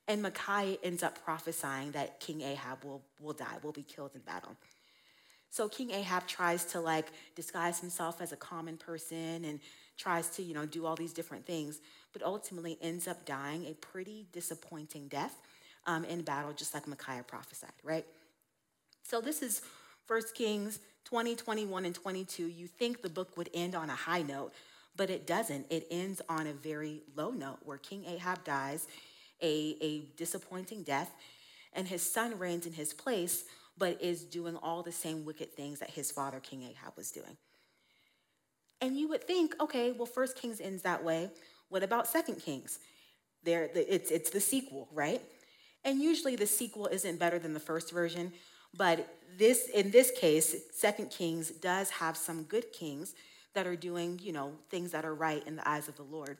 And 0.08 0.22
Micaiah 0.22 0.78
ends 0.82 1.02
up 1.02 1.22
prophesying 1.22 1.92
that 1.92 2.18
King 2.18 2.40
Ahab 2.40 2.82
will, 2.84 3.02
will 3.20 3.34
die, 3.34 3.58
will 3.62 3.72
be 3.72 3.82
killed 3.82 4.12
in 4.14 4.22
battle. 4.22 4.56
So 5.50 5.68
King 5.68 5.90
Ahab 5.90 6.26
tries 6.26 6.64
to 6.66 6.80
like 6.80 7.06
disguise 7.34 7.78
himself 7.78 8.20
as 8.20 8.32
a 8.32 8.36
common 8.36 8.76
person 8.76 9.44
and 9.44 9.60
tries 9.96 10.28
to, 10.30 10.42
you 10.42 10.54
know, 10.54 10.66
do 10.66 10.86
all 10.86 10.96
these 10.96 11.12
different 11.12 11.46
things, 11.46 11.80
but 12.12 12.22
ultimately 12.22 12.78
ends 12.80 13.06
up 13.06 13.24
dying 13.24 13.66
a 13.66 13.74
pretty 13.74 14.26
disappointing 14.32 15.08
death 15.08 15.34
um, 15.86 16.04
in 16.04 16.22
battle, 16.22 16.52
just 16.52 16.74
like 16.74 16.86
Micaiah 16.86 17.22
prophesied, 17.22 17.72
right? 17.82 18.06
So 19.02 19.20
this 19.20 19.42
is 19.42 19.62
1 20.06 20.22
Kings 20.34 20.80
20, 21.04 21.36
21, 21.36 21.86
and 21.86 21.94
22. 21.94 22.46
You 22.46 22.66
think 22.66 23.00
the 23.00 23.08
book 23.08 23.36
would 23.38 23.48
end 23.54 23.74
on 23.74 23.88
a 23.88 23.94
high 23.94 24.20
note, 24.20 24.52
but 24.94 25.08
it 25.08 25.26
doesn't. 25.26 25.66
It 25.70 25.86
ends 25.90 26.20
on 26.28 26.46
a 26.46 26.52
very 26.52 27.00
low 27.16 27.30
note 27.30 27.58
where 27.64 27.78
King 27.78 28.04
Ahab 28.04 28.44
dies 28.44 28.86
a, 29.42 29.76
a 29.80 30.00
disappointing 30.16 30.82
death, 30.82 31.10
and 31.72 31.86
his 31.88 32.02
son 32.02 32.38
reigns 32.38 32.66
in 32.66 32.72
his 32.72 32.92
place, 32.92 33.44
but 33.76 34.02
is 34.02 34.24
doing 34.24 34.56
all 34.56 34.82
the 34.82 34.92
same 34.92 35.24
wicked 35.24 35.52
things 35.54 35.78
that 35.78 35.90
his 35.90 36.10
father, 36.10 36.40
King 36.40 36.62
Ahab, 36.64 36.94
was 36.96 37.10
doing. 37.10 37.36
And 38.80 38.96
you 38.96 39.08
would 39.08 39.24
think, 39.24 39.54
okay, 39.60 39.92
well, 39.92 40.06
First 40.06 40.36
Kings 40.36 40.60
ends 40.60 40.82
that 40.82 41.02
way. 41.02 41.30
What 41.68 41.82
about 41.82 42.06
Second 42.06 42.36
Kings? 42.36 42.78
There, 43.44 43.70
it's, 43.74 44.10
it's 44.10 44.30
the 44.30 44.40
sequel, 44.40 44.88
right? 44.92 45.22
And 45.84 46.00
usually 46.00 46.36
the 46.36 46.46
sequel 46.46 46.86
isn't 46.86 47.18
better 47.18 47.38
than 47.38 47.54
the 47.54 47.60
first 47.60 47.92
version, 47.92 48.32
but 48.76 49.08
this, 49.38 49.68
in 49.68 49.90
this 49.90 50.10
case, 50.10 50.54
Second 50.72 51.10
Kings 51.10 51.50
does 51.50 51.90
have 51.90 52.16
some 52.16 52.42
good 52.42 52.72
kings 52.72 53.14
that 53.54 53.66
are 53.66 53.76
doing, 53.76 54.20
you 54.22 54.32
know, 54.32 54.52
things 54.70 54.90
that 54.92 55.04
are 55.04 55.14
right 55.14 55.44
in 55.46 55.56
the 55.56 55.68
eyes 55.68 55.88
of 55.88 55.96
the 55.96 56.02
Lord. 56.02 56.38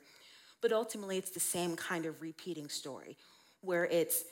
But 0.61 0.73
ultimately, 0.73 1.17
it's 1.17 1.31
the 1.31 1.39
same 1.39 1.75
kind 1.75 2.05
of 2.05 2.21
repeating 2.21 2.69
story 2.69 3.17
where 3.61 3.85
it's 3.85 4.23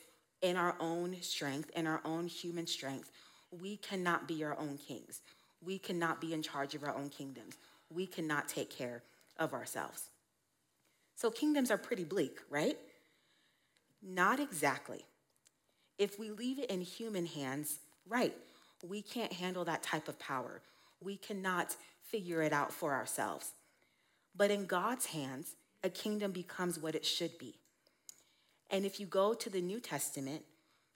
in 0.41 0.55
our 0.55 0.75
own 0.80 1.15
strength, 1.21 1.71
in 1.75 1.88
our 1.88 2.01
own 2.05 2.28
human 2.28 2.67
strength. 2.67 3.11
We 3.51 3.78
cannot 3.78 4.28
be 4.28 4.43
our 4.43 4.57
own 4.57 4.78
kings. 4.78 5.21
We 5.63 5.80
cannot 5.80 6.21
be 6.21 6.34
in 6.34 6.41
charge 6.41 6.75
of 6.75 6.84
our 6.84 6.95
own 6.95 7.09
kingdoms. 7.09 7.55
We 7.89 8.05
cannot 8.05 8.47
take 8.47 8.69
care 8.69 9.03
of 9.38 9.53
ourselves. 9.53 10.09
So, 11.15 11.32
kingdoms 11.32 11.71
are 11.71 11.78
pretty 11.78 12.03
bleak, 12.03 12.39
right? 12.49 12.78
Not 14.03 14.39
exactly. 14.39 15.05
If 15.97 16.19
we 16.19 16.30
leave 16.30 16.59
it 16.59 16.69
in 16.69 16.82
human 16.82 17.25
hands, 17.25 17.80
right, 18.07 18.36
we 18.88 19.01
can't 19.01 19.34
handle 19.34 19.65
that 19.65 19.82
type 19.82 20.07
of 20.07 20.19
power. 20.19 20.61
We 21.01 21.17
cannot 21.17 21.75
figure 22.03 22.41
it 22.43 22.53
out 22.53 22.71
for 22.71 22.93
ourselves. 22.93 23.51
But 24.36 24.51
in 24.51 24.65
God's 24.65 25.07
hands, 25.07 25.55
a 25.84 25.89
kingdom 25.89 26.32
becomes 26.32 26.80
what 26.80 26.95
it 26.95 27.05
should 27.05 27.38
be. 27.38 27.55
And 28.69 28.86
if 28.86 28.99
you 28.99 29.05
go 29.05 29.34
to 29.34 29.49
the 29.49 29.61
New 29.61 29.80
Testament, 29.80 30.43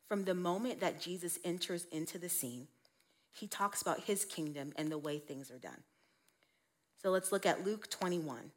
from 0.08 0.26
the 0.26 0.34
moment 0.34 0.82
that 0.82 1.00
Jesus 1.00 1.40
enters 1.46 1.86
into 1.86 2.18
the 2.18 2.28
scene, 2.28 2.68
he 3.32 3.48
talks 3.48 3.82
about 3.82 4.02
his 4.02 4.26
kingdom 4.26 4.74
and 4.76 4.92
the 4.92 4.98
way 4.98 5.20
things 5.20 5.50
are 5.50 5.58
done. 5.58 5.84
So 7.02 7.10
let's 7.12 7.32
look 7.32 7.46
at 7.46 7.66
Luke 7.66 7.90
21. 7.90 8.52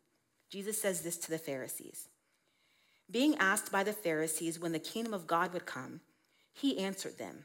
Jesus 0.51 0.81
says 0.81 1.03
this 1.03 1.17
to 1.19 1.31
the 1.31 1.39
Pharisees. 1.39 2.09
Being 3.11 3.37
asked 3.37 3.71
by 3.71 3.85
the 3.85 3.93
Pharisees 3.93 4.59
when 4.59 4.73
the 4.73 4.79
kingdom 4.79 5.15
of 5.15 5.27
God 5.27 5.53
would 5.53 5.67
come, 5.67 6.01
he 6.53 6.79
answered 6.79 7.19
them 7.19 7.45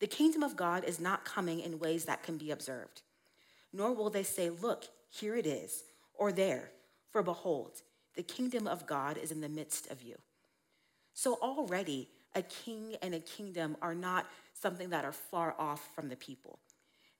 The 0.00 0.06
kingdom 0.06 0.42
of 0.42 0.56
God 0.56 0.84
is 0.84 1.00
not 1.00 1.24
coming 1.24 1.60
in 1.60 1.78
ways 1.78 2.06
that 2.06 2.22
can 2.22 2.38
be 2.38 2.50
observed, 2.50 3.02
nor 3.72 3.92
will 3.92 4.10
they 4.10 4.22
say, 4.22 4.50
Look, 4.50 4.86
here 5.10 5.36
it 5.36 5.46
is, 5.46 5.84
or 6.14 6.32
there, 6.32 6.70
for 7.10 7.22
behold, 7.22 7.82
the 8.18 8.24
kingdom 8.24 8.66
of 8.66 8.84
God 8.84 9.16
is 9.16 9.30
in 9.30 9.40
the 9.40 9.48
midst 9.48 9.92
of 9.92 10.02
you. 10.02 10.16
So 11.14 11.34
already, 11.34 12.08
a 12.34 12.42
king 12.42 12.96
and 13.00 13.14
a 13.14 13.20
kingdom 13.20 13.76
are 13.80 13.94
not 13.94 14.26
something 14.60 14.90
that 14.90 15.04
are 15.04 15.12
far 15.12 15.54
off 15.56 15.88
from 15.94 16.08
the 16.08 16.16
people. 16.16 16.58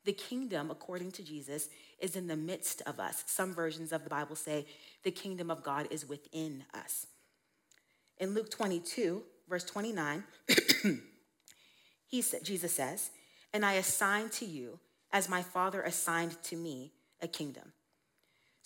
The 0.04 0.12
kingdom, 0.12 0.72
according 0.72 1.12
to 1.12 1.22
Jesus, 1.22 1.68
is 2.00 2.16
in 2.16 2.26
the 2.26 2.36
midst 2.36 2.82
of 2.84 2.98
us. 2.98 3.22
Some 3.28 3.54
versions 3.54 3.92
of 3.92 4.02
the 4.02 4.10
Bible 4.10 4.34
say 4.34 4.66
the 5.04 5.12
kingdom 5.12 5.52
of 5.52 5.62
God 5.62 5.86
is 5.92 6.08
within 6.08 6.64
us. 6.74 7.06
In 8.18 8.34
Luke 8.34 8.50
22, 8.50 9.22
verse 9.48 9.62
29, 9.62 10.24
he 12.08 12.24
Jesus 12.42 12.74
says, 12.74 13.10
And 13.52 13.64
I 13.64 13.74
assign 13.74 14.30
to 14.30 14.44
you, 14.44 14.80
as 15.12 15.28
my 15.28 15.42
Father 15.42 15.80
assigned 15.80 16.42
to 16.42 16.56
me, 16.56 16.90
a 17.22 17.28
kingdom 17.28 17.72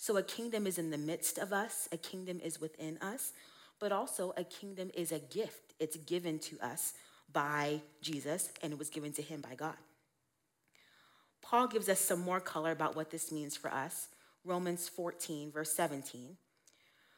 so 0.03 0.17
a 0.17 0.21
kingdom 0.21 0.67
is 0.67 0.77
in 0.77 0.89
the 0.89 0.97
midst 0.97 1.37
of 1.37 1.53
us, 1.53 1.87
a 1.93 1.95
kingdom 1.95 2.41
is 2.43 2.59
within 2.59 2.97
us, 2.97 3.31
but 3.79 3.93
also 3.93 4.33
a 4.35 4.43
kingdom 4.43 4.91
is 4.93 5.13
a 5.13 5.19
gift. 5.19 5.75
It's 5.79 5.95
given 5.95 6.39
to 6.39 6.59
us 6.59 6.91
by 7.31 7.79
Jesus, 8.01 8.49
and 8.61 8.73
it 8.73 8.77
was 8.77 8.89
given 8.89 9.13
to 9.13 9.21
him 9.21 9.39
by 9.39 9.55
God. 9.55 9.77
Paul 11.41 11.67
gives 11.67 11.87
us 11.87 12.01
some 12.01 12.19
more 12.19 12.41
color 12.41 12.71
about 12.71 12.97
what 12.97 13.11
this 13.11 13.31
means 13.31 13.55
for 13.55 13.73
us. 13.73 14.09
Romans 14.43 14.89
14, 14.89 15.53
verse 15.53 15.71
17. 15.71 16.35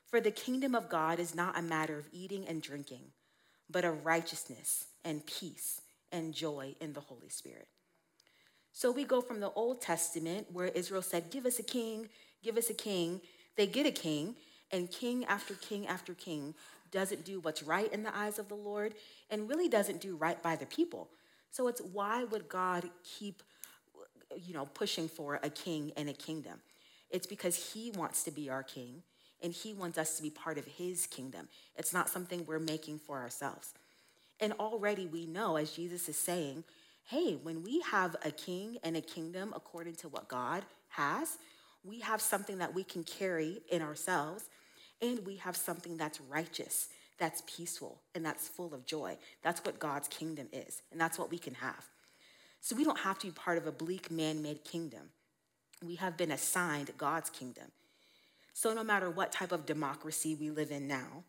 For 0.06 0.22
the 0.22 0.30
kingdom 0.30 0.76
of 0.76 0.88
God 0.88 1.20
is 1.20 1.34
not 1.34 1.58
a 1.58 1.64
matter 1.64 1.98
of 1.98 2.08
eating 2.12 2.48
and 2.48 2.62
drinking, 2.62 3.06
but 3.68 3.84
of 3.84 4.06
righteousness 4.06 4.86
and 5.04 5.26
peace 5.26 5.82
and 6.12 6.36
joy 6.36 6.76
in 6.80 6.94
the 6.94 7.02
Holy 7.02 7.30
Spirit. 7.30 7.68
So 8.78 8.92
we 8.92 9.06
go 9.06 9.22
from 9.22 9.40
the 9.40 9.52
Old 9.52 9.82
Testament, 9.82 10.48
where 10.52 10.68
Israel 10.68 11.02
said, 11.02 11.32
Give 11.32 11.46
us 11.46 11.60
a 11.60 11.64
king, 11.64 12.10
give 12.46 12.58
us 12.58 12.70
a 12.70 12.74
king. 12.74 13.20
They 13.58 13.68
get 13.68 13.86
a 13.86 13.92
king, 13.92 14.36
and 14.72 14.90
king 14.90 15.26
after 15.26 15.56
king 15.56 15.88
after 15.88 16.14
king 16.14 16.54
doesn't 16.92 17.26
do 17.26 17.40
what's 17.40 17.64
right 17.64 17.92
in 17.92 18.04
the 18.04 18.16
eyes 18.16 18.40
of 18.40 18.48
the 18.48 18.56
Lord 18.56 18.94
and 19.30 19.50
really 19.50 19.68
doesn't 19.68 20.00
do 20.00 20.16
right 20.16 20.42
by 20.42 20.56
the 20.56 20.66
people. 20.66 21.10
So 21.52 21.68
it's 21.68 21.82
why 21.82 22.24
would 22.26 22.48
God 22.48 22.90
keep 23.04 23.44
you 24.38 24.54
know 24.54 24.66
pushing 24.66 25.08
for 25.08 25.40
a 25.44 25.50
king 25.50 25.92
and 25.98 26.08
a 26.08 26.14
kingdom? 26.14 26.60
It's 27.10 27.28
because 27.28 27.74
he 27.74 27.92
wants 27.92 28.24
to 28.24 28.32
be 28.32 28.50
our 28.50 28.64
king 28.64 29.04
and 29.42 29.52
he 29.52 29.74
wants 29.74 29.98
us 29.98 30.18
to 30.18 30.24
be 30.24 30.30
part 30.30 30.58
of 30.58 30.66
his 30.66 31.08
kingdom. 31.08 31.48
It's 31.76 31.94
not 31.94 32.10
something 32.10 32.46
we're 32.46 32.60
making 32.60 33.00
for 33.00 33.20
ourselves. 33.20 33.74
And 34.40 34.54
already 34.54 35.06
we 35.06 35.26
know 35.26 35.56
as 35.56 35.72
Jesus 35.72 36.10
is 36.10 36.18
saying, 36.18 36.64
hey, 37.06 37.38
when 37.42 37.64
we 37.64 37.82
have 37.82 38.16
a 38.26 38.32
king 38.32 38.78
and 38.84 38.98
a 38.98 39.02
kingdom 39.02 39.54
according 39.56 39.96
to 39.96 40.10
what 40.10 40.28
God 40.28 40.64
has, 40.90 41.38
we 41.88 42.00
have 42.00 42.22
something 42.22 42.58
that 42.58 42.74
we 42.74 42.84
can 42.84 43.04
carry 43.04 43.62
in 43.70 43.82
ourselves, 43.82 44.50
and 45.02 45.26
we 45.26 45.36
have 45.38 45.56
something 45.56 45.98
that's 45.98 46.20
righteous, 46.22 46.90
that's 47.20 47.44
peaceful, 47.46 48.02
and 48.14 48.26
that's 48.26 48.48
full 48.48 48.74
of 48.74 48.86
joy. 48.86 49.18
That's 49.44 49.64
what 49.64 49.80
God's 49.80 50.08
kingdom 50.08 50.48
is, 50.52 50.82
and 50.92 51.00
that's 51.00 51.20
what 51.20 51.30
we 51.30 51.38
can 51.38 51.56
have. 51.56 51.86
So 52.62 52.76
we 52.76 52.84
don't 52.84 53.00
have 53.00 53.20
to 53.20 53.28
be 53.28 53.32
part 53.32 53.58
of 53.58 53.68
a 53.68 53.72
bleak 53.72 54.10
man 54.10 54.42
made 54.42 54.64
kingdom. 54.64 55.10
We 55.86 55.96
have 55.96 56.18
been 56.18 56.32
assigned 56.32 56.92
God's 56.98 57.30
kingdom. 57.30 57.66
So 58.54 58.74
no 58.74 58.84
matter 58.84 59.10
what 59.10 59.32
type 59.32 59.52
of 59.52 59.66
democracy 59.66 60.34
we 60.34 60.50
live 60.50 60.72
in 60.72 60.88
now, 60.88 61.26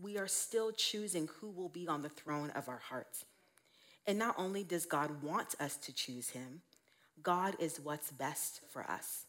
we 0.00 0.18
are 0.18 0.26
still 0.26 0.72
choosing 0.72 1.28
who 1.38 1.50
will 1.50 1.68
be 1.68 1.86
on 1.86 2.02
the 2.02 2.08
throne 2.08 2.50
of 2.50 2.68
our 2.68 2.80
hearts. 2.88 3.24
And 4.06 4.18
not 4.18 4.34
only 4.38 4.64
does 4.64 4.86
God 4.86 5.22
want 5.22 5.54
us 5.60 5.76
to 5.76 5.94
choose 5.94 6.30
him, 6.30 6.62
God 7.22 7.54
is 7.60 7.78
what's 7.78 8.10
best 8.10 8.60
for 8.70 8.82
us. 8.82 9.26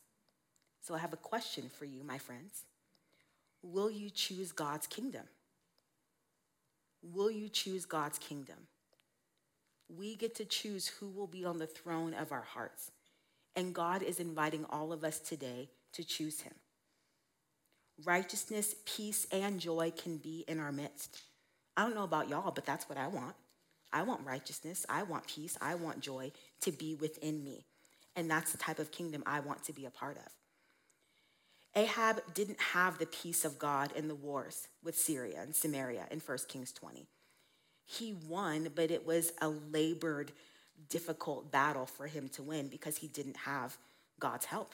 So 0.86 0.94
I 0.94 1.00
have 1.00 1.14
a 1.14 1.18
question 1.18 1.68
for 1.68 1.86
you, 1.86 2.04
my 2.04 2.20
friends. 2.20 2.64
Will 3.64 3.90
you 3.90 4.12
choose 4.12 4.52
God's 4.52 4.86
kingdom? 4.86 5.24
Will 7.02 7.32
you 7.32 7.50
choose 7.50 7.86
God's 7.86 8.20
kingdom? 8.20 8.68
We 9.90 10.16
get 10.16 10.36
to 10.36 10.46
choose 10.46 10.88
who 10.88 11.10
will 11.10 11.26
be 11.26 11.44
on 11.44 11.58
the 11.58 11.66
throne 11.66 12.14
of 12.14 12.32
our 12.32 12.44
hearts. 12.44 12.92
And 13.56 13.74
God 13.74 14.04
is 14.04 14.20
inviting 14.20 14.64
all 14.70 14.94
of 14.94 15.04
us 15.04 15.18
today 15.18 15.70
to 15.94 16.04
choose 16.04 16.42
him. 16.42 16.54
Righteousness, 18.06 18.76
peace, 18.86 19.26
and 19.32 19.60
joy 19.60 19.92
can 19.98 20.18
be 20.18 20.46
in 20.48 20.60
our 20.60 20.72
midst. 20.72 21.24
I 21.76 21.82
don't 21.82 21.96
know 21.96 22.04
about 22.04 22.30
y'all, 22.30 22.52
but 22.52 22.68
that's 22.68 22.88
what 22.88 23.00
I 23.00 23.08
want. 23.08 23.34
I 23.92 24.04
want 24.04 24.24
righteousness, 24.24 24.86
I 24.88 25.02
want 25.02 25.26
peace, 25.26 25.58
I 25.60 25.74
want 25.74 26.02
joy 26.02 26.32
to 26.62 26.72
be 26.72 26.94
within 26.94 27.44
me. 27.44 27.66
And 28.16 28.30
that's 28.30 28.52
the 28.52 28.60
type 28.60 28.78
of 28.78 28.92
kingdom 28.92 29.24
I 29.26 29.40
want 29.40 29.64
to 29.64 29.74
be 29.74 29.86
a 29.86 29.90
part 29.90 30.18
of. 30.18 30.45
Ahab 31.76 32.22
didn't 32.34 32.60
have 32.60 32.98
the 32.98 33.06
peace 33.06 33.44
of 33.44 33.60
God 33.60 33.92
in 33.96 34.08
the 34.08 34.16
wars 34.16 34.70
with 34.82 34.98
Syria 34.98 35.42
and 35.42 35.54
Samaria 35.54 36.06
in 36.10 36.20
1 36.20 36.38
Kings 36.48 36.72
20. 36.72 37.06
He 37.86 38.14
won, 38.28 38.70
but 38.74 38.92
it 38.92 39.06
was 39.06 39.34
a 39.42 39.50
labored, 39.50 40.32
difficult 40.90 41.52
battle 41.52 41.86
for 41.86 42.08
him 42.08 42.30
to 42.30 42.44
win 42.44 42.70
because 42.70 42.98
he 42.98 43.08
didn't 43.08 43.38
have 43.38 43.78
God's 44.20 44.46
help. 44.46 44.74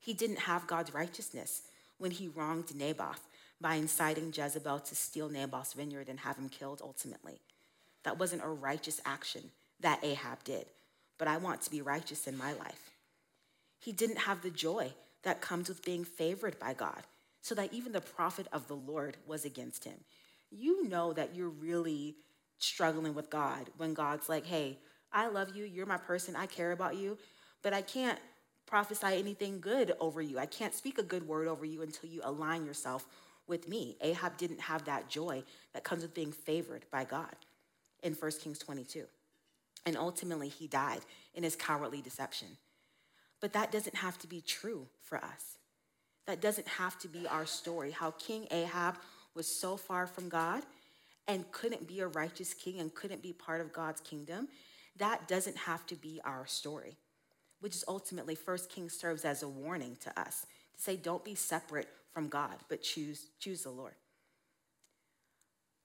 He 0.00 0.12
didn't 0.12 0.40
have 0.40 0.66
God's 0.66 0.92
righteousness 0.92 1.62
when 1.98 2.10
he 2.10 2.26
wronged 2.26 2.74
Naboth 2.74 3.28
by 3.60 3.76
inciting 3.76 4.32
Jezebel 4.36 4.80
to 4.80 4.94
steal 4.96 5.28
Naboth's 5.28 5.74
vineyard 5.74 6.08
and 6.08 6.18
have 6.20 6.36
him 6.36 6.48
killed 6.48 6.82
ultimately. 6.82 7.40
That 8.02 8.18
wasn't 8.18 8.42
a 8.42 8.48
righteous 8.48 9.00
action 9.06 9.52
that 9.78 10.02
Ahab 10.02 10.42
did, 10.42 10.66
but 11.18 11.28
I 11.28 11.36
want 11.36 11.62
to 11.62 11.70
be 11.70 11.80
righteous 11.80 12.26
in 12.26 12.36
my 12.36 12.52
life. 12.52 12.90
He 13.78 13.92
didn't 13.92 14.18
have 14.18 14.42
the 14.42 14.50
joy 14.50 14.92
that 15.22 15.40
comes 15.40 15.68
with 15.68 15.84
being 15.84 16.04
favored 16.04 16.58
by 16.58 16.74
God, 16.74 17.02
so 17.40 17.54
that 17.54 17.72
even 17.72 17.92
the 17.92 18.00
prophet 18.00 18.46
of 18.52 18.68
the 18.68 18.76
Lord 18.76 19.16
was 19.26 19.44
against 19.44 19.84
him. 19.84 19.98
You 20.50 20.88
know 20.88 21.12
that 21.12 21.34
you're 21.34 21.48
really 21.48 22.16
struggling 22.58 23.14
with 23.14 23.30
God 23.30 23.70
when 23.76 23.94
God's 23.94 24.28
like, 24.28 24.46
hey, 24.46 24.78
I 25.12 25.28
love 25.28 25.54
you, 25.54 25.64
you're 25.64 25.86
my 25.86 25.96
person, 25.96 26.36
I 26.36 26.46
care 26.46 26.72
about 26.72 26.96
you, 26.96 27.18
but 27.62 27.72
I 27.72 27.82
can't 27.82 28.18
prophesy 28.66 29.18
anything 29.18 29.60
good 29.60 29.92
over 30.00 30.22
you. 30.22 30.38
I 30.38 30.46
can't 30.46 30.74
speak 30.74 30.98
a 30.98 31.02
good 31.02 31.26
word 31.26 31.48
over 31.48 31.64
you 31.64 31.82
until 31.82 32.08
you 32.08 32.20
align 32.24 32.64
yourself 32.64 33.06
with 33.46 33.68
me. 33.68 33.96
Ahab 34.00 34.36
didn't 34.38 34.60
have 34.60 34.84
that 34.84 35.08
joy 35.08 35.42
that 35.74 35.84
comes 35.84 36.02
with 36.02 36.14
being 36.14 36.32
favored 36.32 36.86
by 36.90 37.04
God 37.04 37.34
in 38.02 38.14
1 38.14 38.30
Kings 38.42 38.58
22. 38.58 39.04
And 39.84 39.96
ultimately, 39.96 40.48
he 40.48 40.68
died 40.68 41.00
in 41.34 41.42
his 41.42 41.56
cowardly 41.56 42.00
deception. 42.00 42.48
But 43.42 43.52
that 43.52 43.70
doesn't 43.70 43.96
have 43.96 44.18
to 44.20 44.26
be 44.26 44.40
true 44.40 44.86
for 45.02 45.18
us. 45.18 45.58
That 46.26 46.40
doesn't 46.40 46.68
have 46.68 46.98
to 47.00 47.08
be 47.08 47.26
our 47.26 47.44
story. 47.44 47.90
How 47.90 48.12
King 48.12 48.46
Ahab 48.50 48.96
was 49.34 49.46
so 49.46 49.76
far 49.76 50.06
from 50.06 50.30
God 50.30 50.62
and 51.28 51.50
couldn't 51.52 51.86
be 51.86 52.00
a 52.00 52.06
righteous 52.06 52.54
king 52.54 52.80
and 52.80 52.94
couldn't 52.94 53.22
be 53.22 53.32
part 53.32 53.60
of 53.60 53.72
God's 53.72 54.00
kingdom, 54.00 54.48
that 54.96 55.28
doesn't 55.28 55.56
have 55.56 55.84
to 55.86 55.96
be 55.96 56.20
our 56.24 56.46
story, 56.46 56.96
which 57.60 57.74
is 57.74 57.84
ultimately 57.88 58.34
First 58.34 58.70
Kings 58.70 58.98
serves 58.98 59.24
as 59.24 59.42
a 59.42 59.48
warning 59.48 59.96
to 60.02 60.20
us 60.20 60.46
to 60.76 60.80
say, 60.80 60.96
don't 60.96 61.24
be 61.24 61.34
separate 61.34 61.88
from 62.12 62.28
God, 62.28 62.56
but 62.68 62.82
choose, 62.82 63.26
choose 63.38 63.62
the 63.62 63.70
Lord. 63.70 63.94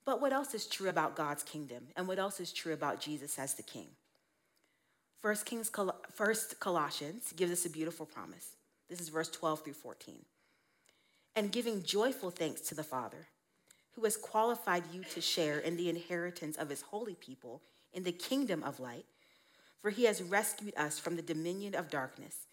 But 0.05 0.21
what 0.21 0.33
else 0.33 0.53
is 0.53 0.67
true 0.67 0.89
about 0.89 1.15
God's 1.15 1.43
kingdom? 1.43 1.87
And 1.95 2.07
what 2.07 2.19
else 2.19 2.39
is 2.39 2.53
true 2.53 2.73
about 2.73 3.01
Jesus 3.01 3.37
as 3.37 3.55
the 3.55 3.63
king? 3.63 3.87
First 5.21 5.45
Kings, 5.45 5.71
First 6.13 6.59
Colossians 6.59 7.33
gives 7.35 7.51
us 7.51 7.65
a 7.65 7.69
beautiful 7.69 8.05
promise. 8.05 8.55
This 8.89 9.01
is 9.01 9.09
verse 9.09 9.29
12 9.29 9.63
through 9.63 9.73
14. 9.73 10.23
And 11.35 11.51
giving 11.51 11.83
joyful 11.83 12.29
thanks 12.29 12.61
to 12.61 12.75
the 12.75 12.83
Father, 12.83 13.27
who 13.93 14.03
has 14.03 14.15
qualified 14.15 14.83
you 14.93 15.03
to 15.03 15.21
share 15.21 15.59
in 15.59 15.75
the 15.75 15.89
inheritance 15.89 16.55
of 16.55 16.69
his 16.69 16.81
holy 16.81 17.15
people 17.15 17.63
in 17.93 18.03
the 18.03 18.11
kingdom 18.11 18.63
of 18.63 18.79
light, 18.79 19.05
for 19.81 19.89
he 19.89 20.05
has 20.05 20.21
rescued 20.21 20.73
us 20.77 20.99
from 20.99 21.15
the 21.15 21.21
dominion 21.21 21.75
of 21.75 21.89
darkness 21.89 22.45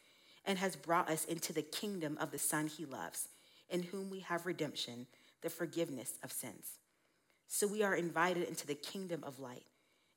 and 0.47 0.59
has 0.59 0.77
brought 0.77 1.11
us 1.11 1.25
into 1.27 1.53
the 1.53 1.62
kingdom 1.62 2.17
of 2.21 2.31
the 2.31 2.39
Son 2.39 2.67
he 2.67 2.85
loves, 2.85 3.29
in 3.69 3.83
whom 3.83 4.11
we 4.11 4.21
have 4.21 4.47
redemption, 4.47 5.07
the 5.43 5.51
forgiveness 5.51 6.15
of 6.23 6.33
sins. 6.33 6.79
So 7.47 7.67
we 7.67 7.83
are 7.83 7.95
invited 7.95 8.49
into 8.49 8.67
the 8.67 8.75
kingdom 8.75 9.23
of 9.23 9.39
light 9.39 9.65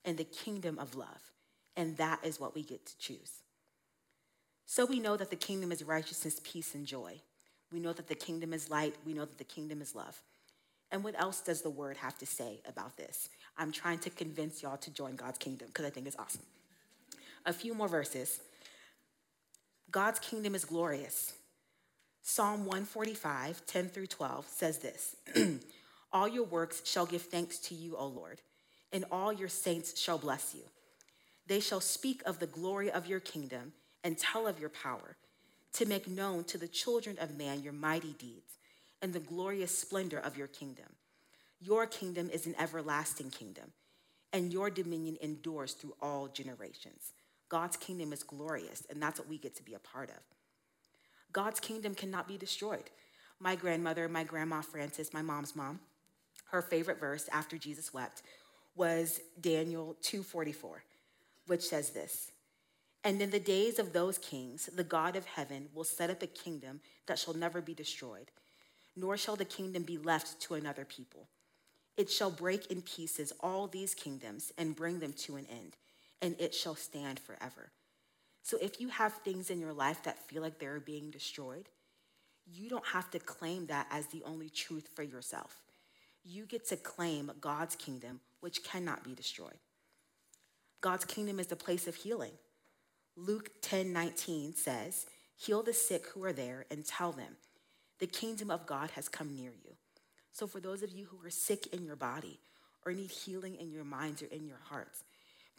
and 0.05 0.17
the 0.17 0.23
kingdom 0.23 0.79
of 0.79 0.95
love, 0.95 1.31
and 1.77 1.95
that 1.97 2.19
is 2.23 2.39
what 2.39 2.55
we 2.55 2.63
get 2.63 2.85
to 2.85 2.97
choose. 2.97 3.31
So 4.65 4.85
we 4.85 4.99
know 4.99 5.15
that 5.15 5.29
the 5.29 5.37
kingdom 5.37 5.71
is 5.71 5.83
righteousness, 5.83 6.41
peace, 6.43 6.75
and 6.75 6.85
joy. 6.85 7.21
We 7.71 7.79
know 7.79 7.93
that 7.93 8.07
the 8.07 8.15
kingdom 8.15 8.51
is 8.51 8.69
light. 8.69 8.95
We 9.05 9.13
know 9.13 9.23
that 9.23 9.37
the 9.37 9.43
kingdom 9.45 9.81
is 9.81 9.95
love. 9.95 10.21
And 10.91 11.03
what 11.03 11.19
else 11.19 11.41
does 11.41 11.61
the 11.61 11.69
word 11.69 11.97
have 11.97 12.17
to 12.17 12.25
say 12.25 12.61
about 12.67 12.97
this? 12.97 13.29
I'm 13.57 13.71
trying 13.71 13.99
to 13.99 14.09
convince 14.09 14.61
y'all 14.61 14.77
to 14.77 14.91
join 14.91 15.15
God's 15.15 15.37
kingdom 15.37 15.67
because 15.67 15.85
I 15.85 15.89
think 15.89 16.07
it's 16.07 16.17
awesome. 16.17 16.41
A 17.45 17.53
few 17.53 17.73
more 17.73 17.87
verses. 17.87 18.41
God's 19.91 20.19
kingdom 20.19 20.55
is 20.55 20.65
glorious. 20.65 21.33
Psalm 22.23 22.65
145, 22.65 23.65
10 23.65 23.89
through 23.89 24.07
12 24.07 24.47
says 24.47 24.79
this 24.79 25.15
All 26.11 26.27
your 26.27 26.43
works 26.43 26.81
shall 26.85 27.05
give 27.05 27.21
thanks 27.21 27.57
to 27.59 27.75
you, 27.75 27.95
O 27.95 28.07
Lord, 28.07 28.41
and 28.91 29.05
all 29.11 29.31
your 29.31 29.47
saints 29.47 29.99
shall 29.99 30.17
bless 30.17 30.53
you. 30.55 30.63
They 31.47 31.59
shall 31.59 31.81
speak 31.81 32.21
of 32.25 32.39
the 32.39 32.47
glory 32.47 32.91
of 32.91 33.07
your 33.07 33.19
kingdom 33.19 33.73
and 34.03 34.17
tell 34.17 34.47
of 34.47 34.59
your 34.59 34.69
power, 34.69 35.17
to 35.73 35.85
make 35.85 36.07
known 36.07 36.43
to 36.45 36.57
the 36.57 36.67
children 36.67 37.17
of 37.19 37.37
man 37.37 37.61
your 37.63 37.73
mighty 37.73 38.13
deeds 38.13 38.57
and 39.01 39.13
the 39.13 39.19
glorious 39.19 39.77
splendor 39.77 40.19
of 40.19 40.37
your 40.37 40.47
kingdom. 40.47 40.95
Your 41.59 41.85
kingdom 41.85 42.29
is 42.29 42.45
an 42.45 42.55
everlasting 42.59 43.31
kingdom, 43.31 43.71
and 44.33 44.53
your 44.53 44.69
dominion 44.69 45.17
endures 45.21 45.73
through 45.73 45.95
all 46.01 46.27
generations. 46.27 47.13
God's 47.49 47.77
kingdom 47.77 48.11
is 48.11 48.23
glorious, 48.23 48.83
and 48.89 49.01
that's 49.01 49.19
what 49.19 49.29
we 49.29 49.37
get 49.37 49.55
to 49.55 49.63
be 49.63 49.73
a 49.73 49.79
part 49.79 50.09
of. 50.09 50.19
God's 51.31 51.59
kingdom 51.59 51.95
cannot 51.95 52.27
be 52.27 52.37
destroyed. 52.37 52.89
My 53.39 53.55
grandmother, 53.55 54.09
my 54.09 54.23
grandma 54.23 54.61
Frances, 54.61 55.13
my 55.13 55.21
mom's 55.21 55.55
mom, 55.55 55.79
her 56.51 56.61
favorite 56.61 56.99
verse 56.99 57.29
after 57.31 57.57
Jesus 57.57 57.93
wept 57.93 58.21
was 58.75 59.19
Daniel 59.39 59.95
2:44, 60.01 60.83
which 61.47 61.63
says 61.63 61.89
this: 61.91 62.31
And 63.03 63.21
in 63.21 63.31
the 63.31 63.39
days 63.39 63.79
of 63.79 63.93
those 63.93 64.17
kings, 64.17 64.69
the 64.73 64.83
God 64.83 65.15
of 65.15 65.25
heaven 65.25 65.69
will 65.73 65.83
set 65.83 66.09
up 66.09 66.21
a 66.21 66.27
kingdom 66.27 66.81
that 67.07 67.17
shall 67.19 67.33
never 67.33 67.61
be 67.61 67.73
destroyed, 67.73 68.31
nor 68.95 69.17
shall 69.17 69.35
the 69.35 69.45
kingdom 69.45 69.83
be 69.83 69.97
left 69.97 70.39
to 70.41 70.53
another 70.53 70.85
people. 70.85 71.27
It 71.95 72.11
shall 72.11 72.29
break 72.29 72.67
in 72.67 72.83
pieces 72.83 73.33
all 73.39 73.67
these 73.67 73.95
kingdoms 73.95 74.51
and 74.57 74.75
bring 74.75 74.99
them 74.99 75.13
to 75.13 75.35
an 75.37 75.47
end, 75.49 75.75
and 76.21 76.35
it 76.39 76.53
shall 76.53 76.75
stand 76.75 77.19
forever. 77.19 77.71
So 78.43 78.57
if 78.61 78.79
you 78.79 78.89
have 78.89 79.13
things 79.13 79.49
in 79.49 79.59
your 79.59 79.73
life 79.73 80.03
that 80.03 80.27
feel 80.27 80.41
like 80.41 80.59
they're 80.59 80.79
being 80.79 81.09
destroyed, 81.09 81.69
you 82.45 82.69
don't 82.69 82.85
have 82.87 83.09
to 83.11 83.19
claim 83.19 83.65
that 83.65 83.87
as 83.89 84.07
the 84.07 84.23
only 84.23 84.49
truth 84.49 84.89
for 84.95 85.03
yourself 85.03 85.57
you 86.27 86.45
get 86.45 86.67
to 86.67 86.75
claim 86.75 87.31
God's 87.39 87.75
kingdom, 87.75 88.19
which 88.41 88.63
cannot 88.63 89.03
be 89.03 89.15
destroyed. 89.15 89.59
God's 90.81 91.05
kingdom 91.05 91.39
is 91.39 91.47
the 91.47 91.55
place 91.55 91.87
of 91.87 91.95
healing. 91.95 92.33
Luke 93.15 93.49
10 93.61 93.91
19 93.91 94.55
says, 94.55 95.05
Heal 95.35 95.63
the 95.63 95.73
sick 95.73 96.07
who 96.13 96.23
are 96.23 96.33
there 96.33 96.65
and 96.71 96.85
tell 96.85 97.11
them, 97.11 97.37
the 97.99 98.07
kingdom 98.07 98.51
of 98.51 98.65
God 98.65 98.91
has 98.91 99.09
come 99.09 99.35
near 99.35 99.51
you. 99.51 99.73
So, 100.31 100.45
for 100.45 100.59
those 100.59 100.83
of 100.83 100.91
you 100.91 101.05
who 101.05 101.25
are 101.25 101.31
sick 101.31 101.67
in 101.67 101.83
your 101.83 101.95
body 101.95 102.39
or 102.85 102.93
need 102.93 103.11
healing 103.11 103.55
in 103.55 103.71
your 103.71 103.83
minds 103.83 104.21
or 104.21 104.27
in 104.27 104.45
your 104.45 104.59
hearts, 104.63 105.03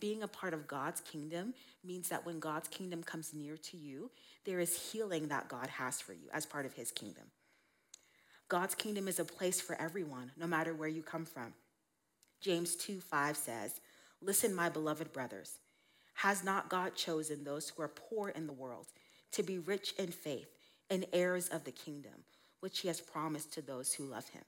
being 0.01 0.23
a 0.23 0.29
part 0.29 0.55
of 0.55 0.69
God's 0.69 1.01
kingdom 1.01 1.55
means 1.85 2.09
that 2.09 2.25
when 2.25 2.39
God's 2.39 2.69
kingdom 2.69 3.03
comes 3.03 3.35
near 3.35 3.57
to 3.57 3.77
you, 3.77 4.11
there 4.45 4.61
is 4.61 4.93
healing 4.93 5.29
that 5.29 5.49
God 5.49 5.67
has 5.67 6.01
for 6.01 6.13
you 6.13 6.29
as 6.33 6.47
part 6.47 6.67
of 6.67 6.75
his 6.75 6.93
kingdom. 6.93 7.25
God's 8.49 8.77
kingdom 8.77 9.09
is 9.09 9.19
a 9.19 9.25
place 9.25 9.61
for 9.61 9.75
everyone, 9.81 10.31
no 10.37 10.47
matter 10.47 10.75
where 10.75 10.89
you 10.89 11.03
come 11.03 11.25
from. 11.25 11.53
James 12.41 12.77
2 12.77 13.01
5 13.01 13.37
says, 13.37 13.81
Listen, 14.21 14.55
my 14.55 14.69
beloved 14.69 15.13
brothers, 15.13 15.59
has 16.15 16.43
not 16.43 16.69
God 16.69 16.97
chosen 16.97 17.45
those 17.45 17.69
who 17.69 17.83
are 17.83 17.89
poor 17.89 18.31
in 18.31 18.47
the 18.47 18.53
world 18.53 18.87
to 19.33 19.43
be 19.43 19.59
rich 19.59 19.95
in 19.99 20.09
faith 20.09 20.49
and 20.91 21.07
heirs 21.13 21.49
of 21.49 21.65
the 21.65 21.71
kingdom, 21.71 22.25
which 22.61 22.81
he 22.81 22.89
has 22.89 23.01
promised 23.01 23.53
to 23.55 23.63
those 23.63 23.95
who 23.95 24.05
love 24.05 24.29
him? 24.31 24.43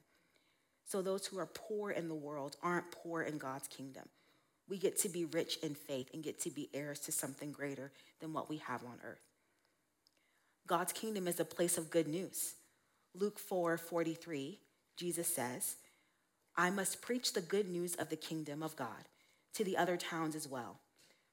So 0.85 1.01
those 1.01 1.25
who 1.25 1.39
are 1.39 1.45
poor 1.45 1.91
in 1.91 2.09
the 2.09 2.15
world 2.15 2.57
aren't 2.61 2.91
poor 2.91 3.21
in 3.21 3.37
God's 3.37 3.69
kingdom. 3.69 4.03
We 4.67 4.77
get 4.77 4.97
to 4.99 5.09
be 5.09 5.25
rich 5.25 5.57
in 5.63 5.75
faith 5.75 6.09
and 6.13 6.23
get 6.23 6.41
to 6.41 6.49
be 6.49 6.69
heirs 6.73 6.99
to 7.01 7.11
something 7.11 7.53
greater 7.53 7.91
than 8.19 8.33
what 8.33 8.49
we 8.49 8.57
have 8.57 8.83
on 8.83 8.99
earth. 9.05 9.21
God's 10.67 10.91
kingdom 10.91 11.27
is 11.27 11.39
a 11.39 11.45
place 11.45 11.77
of 11.77 11.89
good 11.89 12.07
news. 12.07 12.55
Luke 13.13 13.39
4 13.39 13.77
43, 13.77 14.59
Jesus 14.97 15.33
says, 15.33 15.77
I 16.57 16.69
must 16.69 17.01
preach 17.01 17.33
the 17.33 17.41
good 17.41 17.69
news 17.69 17.95
of 17.95 18.09
the 18.09 18.15
kingdom 18.17 18.61
of 18.61 18.75
God 18.75 19.05
to 19.53 19.63
the 19.63 19.77
other 19.77 19.97
towns 19.97 20.35
as 20.35 20.47
well, 20.47 20.79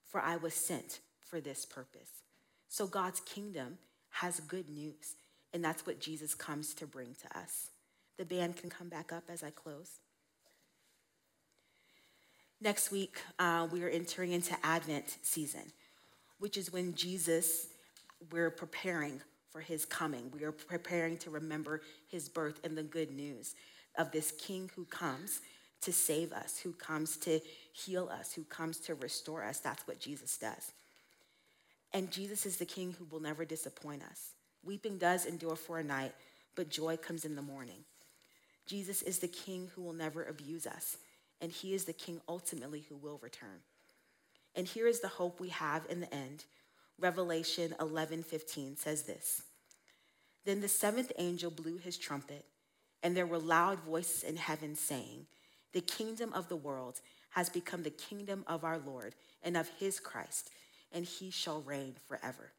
for 0.07 0.21
I 0.21 0.37
was 0.37 0.55
sent 0.55 1.01
for 1.21 1.41
this 1.41 1.65
purpose. 1.65 2.23
So 2.69 2.87
God's 2.87 3.21
kingdom 3.21 3.79
has 4.11 4.41
good 4.41 4.69
news, 4.69 5.17
and 5.53 5.65
that's 5.65 5.87
what 5.87 6.01
Jesus 6.01 6.35
comes 6.35 6.75
to 6.75 6.87
bring 6.87 7.15
to 7.23 7.39
us. 7.39 7.71
The 8.17 8.25
band 8.25 8.57
can 8.57 8.71
come 8.71 8.89
back 8.89 9.13
up 9.13 9.25
as 9.29 9.43
I 9.43 9.51
close. 9.51 10.01
Next 12.61 12.91
week, 12.91 13.19
uh, 13.39 13.69
we 13.71 13.85
are 13.85 13.89
entering 13.89 14.33
into 14.33 14.57
Advent 14.65 15.19
season, 15.23 15.73
which 16.41 16.57
is 16.57 16.73
when 16.73 16.95
Jesus, 16.95 17.69
we're 18.33 18.51
preparing 18.51 19.21
for 19.51 19.61
his 19.61 19.85
coming. 19.85 20.33
We 20.35 20.43
are 20.43 20.53
preparing 20.53 21.17
to 21.19 21.31
remember 21.31 21.83
his 22.09 22.29
birth 22.29 22.59
and 22.65 22.77
the 22.77 22.83
good 22.83 23.13
news 23.13 23.55
of 23.97 24.11
this 24.11 24.33
king 24.33 24.71
who 24.75 24.85
comes 24.87 25.41
to 25.83 25.93
save 25.93 26.33
us, 26.33 26.59
who 26.59 26.73
comes 26.73 27.17
to 27.19 27.41
heal 27.73 28.09
us, 28.09 28.33
who 28.33 28.45
comes 28.45 28.79
to 28.79 28.95
restore 28.95 29.45
us. 29.45 29.61
That's 29.61 29.87
what 29.87 30.01
Jesus 30.01 30.37
does. 30.37 30.73
And 31.93 32.11
Jesus 32.11 32.45
is 32.45 32.57
the 32.57 32.67
king 32.67 32.95
who 32.99 33.07
will 33.11 33.21
never 33.21 33.45
disappoint 33.45 34.03
us. 34.03 34.33
Weeping 34.65 34.99
does 34.99 35.25
endure 35.25 35.57
for 35.57 35.79
a 35.79 35.85
night, 35.85 36.13
but 36.55 36.69
joy 36.69 36.97
comes 36.97 37.25
in 37.25 37.37
the 37.37 37.43
morning. 37.43 37.85
Jesus 38.67 39.03
is 39.03 39.19
the 39.19 39.29
king 39.29 39.71
who 39.75 39.83
will 39.83 39.95
never 39.95 40.25
abuse 40.25 40.67
us, 40.67 40.99
and 41.41 41.51
he 41.51 41.73
is 41.73 41.85
the 41.85 41.93
king 41.93 42.21
ultimately 42.29 42.85
who 42.89 42.97
will 42.97 43.19
return. 43.23 43.63
And 44.55 44.67
here 44.67 44.87
is 44.87 45.01
the 45.01 45.09
hope 45.09 45.41
we 45.41 45.49
have 45.51 45.87
in 45.89 46.01
the 46.01 46.13
end. 46.13 46.45
Revelation 46.99 47.75
11:15 47.79 48.77
says 48.77 49.05
this. 49.05 49.43
Then 50.45 50.61
the 50.61 50.69
seventh 50.69 51.13
angel 51.17 51.51
blew 51.51 51.79
his 51.79 51.97
trumpet, 51.97 52.45
and 53.03 53.17
there 53.17 53.27
were 53.27 53.39
loud 53.39 53.79
voices 53.81 54.25
in 54.25 54.37
heaven 54.37 54.75
saying, 54.75 55.27
"The 55.73 55.81
kingdom 55.81 56.33
of 56.33 56.49
the 56.49 56.57
world 56.57 57.01
has 57.31 57.51
become 57.51 57.83
the 57.83 57.91
kingdom 57.91 58.45
of 58.47 58.65
our 58.65 58.79
Lord 58.79 59.15
and 59.43 59.57
of 59.57 59.69
his 59.69 60.01
Christ, 60.01 60.51
and 60.93 61.05
he 61.05 61.31
shall 61.31 61.63
reign 61.63 61.97
forever." 62.07 62.53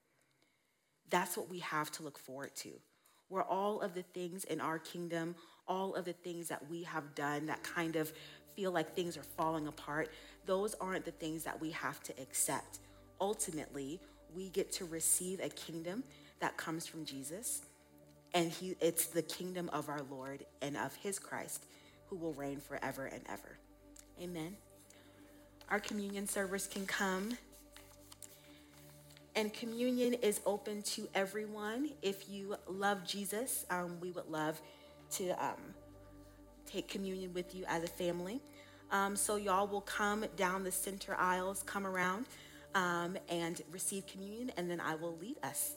That's 1.09 1.35
what 1.35 1.49
we 1.49 1.59
have 1.59 1.91
to 1.93 2.03
look 2.03 2.19
forward 2.19 2.55
to. 2.57 2.79
Where 3.27 3.43
all 3.43 3.81
of 3.81 3.93
the 3.93 4.03
things 4.03 4.43
in 4.43 4.61
our 4.61 4.79
kingdom, 4.79 5.35
all 5.67 5.95
of 5.95 6.05
the 6.05 6.13
things 6.13 6.47
that 6.47 6.69
we 6.69 6.83
have 6.83 7.15
done 7.15 7.47
that 7.47 7.63
kind 7.63 7.95
of 7.95 8.13
feel 8.55 8.71
like 8.71 8.95
things 8.95 9.17
are 9.17 9.23
falling 9.23 9.67
apart, 9.67 10.11
those 10.45 10.75
aren't 10.75 11.05
the 11.05 11.11
things 11.11 11.43
that 11.43 11.59
we 11.59 11.71
have 11.71 12.01
to 12.03 12.21
accept. 12.21 12.79
Ultimately, 13.21 13.99
we 14.33 14.49
get 14.49 14.71
to 14.73 14.85
receive 14.85 15.39
a 15.39 15.49
kingdom 15.49 16.03
that 16.39 16.57
comes 16.57 16.85
from 16.85 17.05
Jesus, 17.05 17.61
and 18.33 18.51
he, 18.51 18.75
it's 18.79 19.07
the 19.07 19.21
kingdom 19.21 19.69
of 19.69 19.89
our 19.89 20.01
Lord 20.03 20.45
and 20.61 20.77
of 20.77 20.95
his 20.95 21.19
Christ 21.19 21.65
who 22.09 22.15
will 22.15 22.33
reign 22.33 22.59
forever 22.59 23.05
and 23.05 23.21
ever. 23.29 23.57
Amen. 24.21 24.55
Our 25.69 25.79
communion 25.79 26.27
servers 26.27 26.67
can 26.67 26.85
come. 26.85 27.37
And 29.35 29.53
communion 29.53 30.15
is 30.15 30.41
open 30.45 30.81
to 30.81 31.07
everyone. 31.13 31.91
If 32.01 32.27
you 32.29 32.55
love 32.67 33.05
Jesus, 33.05 33.65
um, 33.69 33.97
we 34.01 34.11
would 34.11 34.27
love 34.27 34.59
to 35.11 35.29
um, 35.43 35.59
take 36.65 36.87
communion 36.87 37.33
with 37.33 37.53
you 37.55 37.63
as 37.67 37.83
a 37.83 37.87
family. 37.87 38.41
Um, 38.91 39.15
so, 39.15 39.35
y'all 39.35 39.67
will 39.67 39.81
come 39.81 40.25
down 40.35 40.63
the 40.63 40.71
center 40.71 41.15
aisles, 41.15 41.61
come 41.63 41.85
around, 41.85 42.25
um, 42.73 43.17
and 43.29 43.61
receive 43.71 44.07
communion, 44.07 44.51
and 44.57 44.69
then 44.69 44.81
I 44.81 44.95
will 44.95 45.15
lead 45.17 45.35
us. 45.43 45.75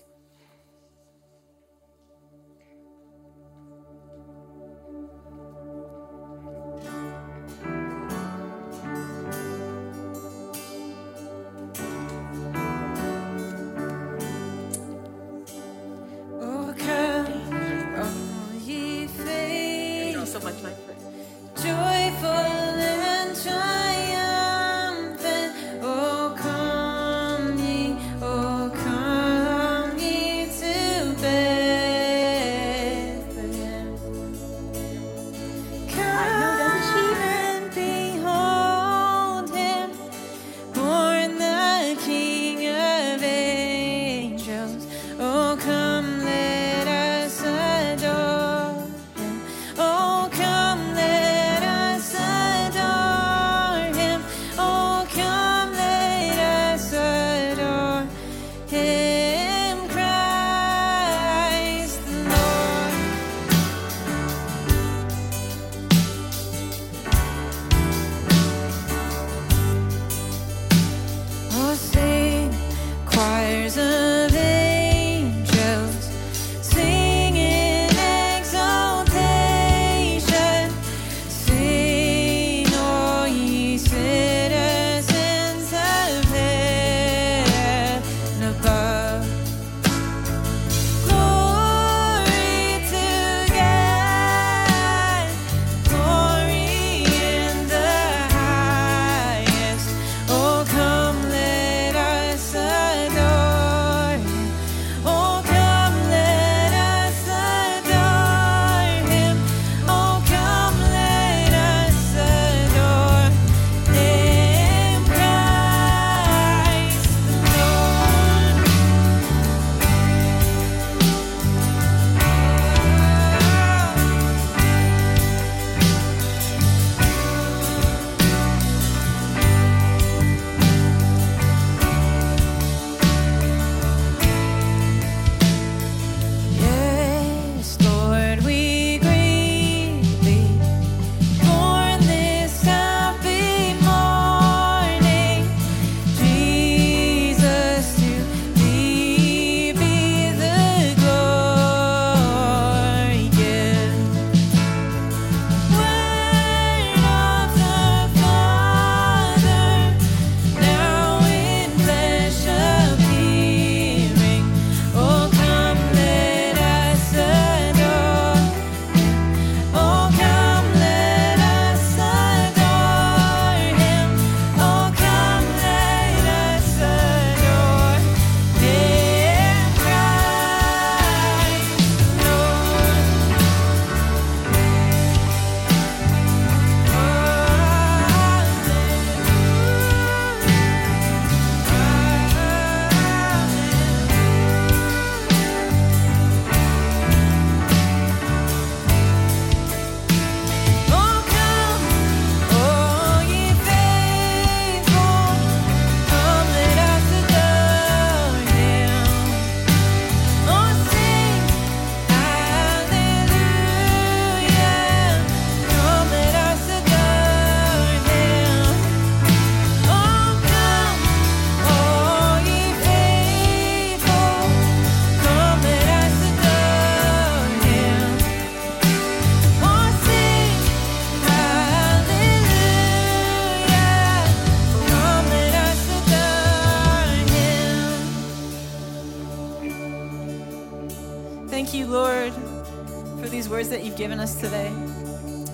You've 243.92 243.98
given 243.98 244.20
us 244.20 244.40
today. 244.40 244.72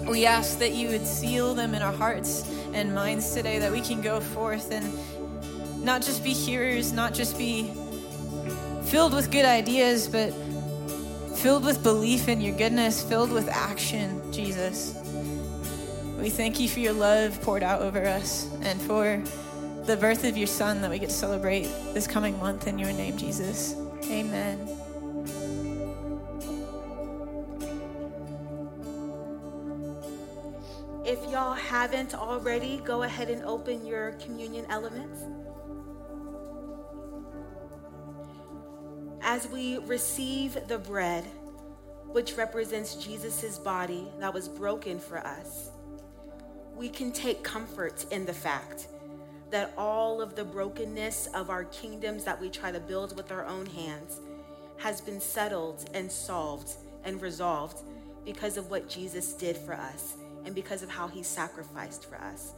We 0.09 0.25
ask 0.25 0.61
that 0.61 0.73
you 0.73 0.91
would 0.91 1.05
seal 1.05 1.55
them 1.55 1.75
in 1.75 1.83
our 1.83 1.93
hearts 1.93 2.49
and 2.73 2.95
minds 2.95 3.35
today, 3.35 3.59
that 3.59 3.73
we 3.73 3.81
can 3.81 4.01
go 4.01 4.21
forth 4.21 4.71
and 4.71 5.85
not 5.85 6.03
just 6.03 6.23
be 6.23 6.31
hearers, 6.31 6.93
not 6.93 7.15
just 7.15 7.37
be 7.37 7.65
filled 8.85 9.13
with 9.13 9.33
good 9.33 9.45
ideas, 9.45 10.07
but 10.07 10.31
filled 11.37 11.65
with 11.65 11.83
belief 11.83 12.29
in 12.29 12.41
your 12.41 12.57
goodness, 12.57 13.03
filled 13.03 13.33
with 13.33 13.49
action, 13.49 14.33
Jesus. 14.33 14.95
We 16.21 16.31
thank 16.31 16.61
you 16.61 16.69
for 16.69 16.79
your 16.79 16.93
love 16.93 17.43
poured 17.43 17.65
out 17.65 17.83
over 17.83 18.07
us 18.07 18.49
and 18.63 18.81
for 18.81 19.21
the 19.85 19.97
birth 19.97 20.23
of 20.23 20.37
your 20.37 20.47
son 20.47 20.81
that 20.83 20.91
we 20.91 21.01
get 21.01 21.09
to 21.09 21.15
celebrate 21.15 21.65
this 21.93 22.07
coming 22.07 22.39
month 22.39 22.69
in 22.69 22.79
your 22.79 22.93
name, 22.93 23.17
Jesus. 23.17 23.75
Amen. 24.05 24.88
If 31.09 31.25
y'all 31.31 31.55
haven't 31.55 32.15
already, 32.15 32.83
go 32.85 33.05
ahead 33.05 33.31
and 33.31 33.43
open 33.45 33.87
your 33.87 34.13
communion 34.23 34.67
elements. 34.69 35.23
As 39.23 39.49
we 39.49 39.79
receive 39.79 40.59
the 40.69 40.77
bread, 40.77 41.25
which 42.09 42.37
represents 42.37 42.97
Jesus' 42.97 43.57
body 43.57 44.07
that 44.19 44.35
was 44.35 44.49
broken 44.49 45.01
for 45.01 45.17
us, 45.17 45.71
we 46.77 46.91
can 46.91 47.11
take 47.11 47.43
comfort 47.43 48.05
in 48.11 48.27
the 48.27 48.35
fact 48.35 48.89
that 49.51 49.73
all 49.79 50.21
of 50.21 50.35
the 50.35 50.45
brokenness 50.45 51.29
of 51.29 51.49
our 51.49 51.65
kingdoms 51.65 52.25
that 52.25 52.39
we 52.39 52.51
try 52.51 52.71
to 52.71 52.81
build 52.81 53.17
with 53.17 53.33
our 53.33 53.47
own 53.47 53.65
hands 53.65 54.21
has 54.77 55.01
been 55.01 55.23
settled 55.23 55.89
and 55.95 56.13
solved 56.13 56.75
and 57.05 57.23
resolved 57.23 57.81
because 58.27 58.59
of 58.59 58.71
what 58.71 58.91
Jesus 58.91 59.33
did 59.33 59.57
for 59.57 59.73
us 59.73 60.19
and 60.49 60.55
because 60.55 60.83
of 60.83 60.89
how 60.89 61.07
he 61.07 61.23
sacrificed 61.23 62.07
for 62.07 62.17
us. 62.17 62.55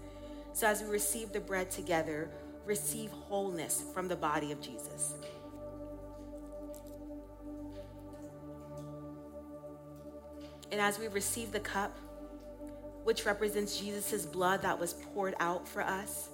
So 0.53 0.69
as 0.69 0.81
we 0.81 0.89
receive 0.89 1.33
the 1.33 1.41
bread 1.41 1.73
together, 1.73 2.31
receive 2.65 3.11
wholeness 3.11 3.83
from 3.93 4.07
the 4.07 4.15
body 4.15 4.53
of 4.53 4.61
Jesus. 4.61 5.15
And 10.71 10.81
as 10.81 11.01
we 11.01 11.09
receive 11.09 11.51
the 11.51 11.59
cup, 11.59 11.99
which 13.03 13.27
represents 13.27 13.81
Jesus' 13.81 14.25
blood 14.25 14.63
that 14.63 14.79
was 14.79 14.93
poured 14.93 15.35
out 15.41 15.67
for 15.67 15.83
us, 15.83 16.29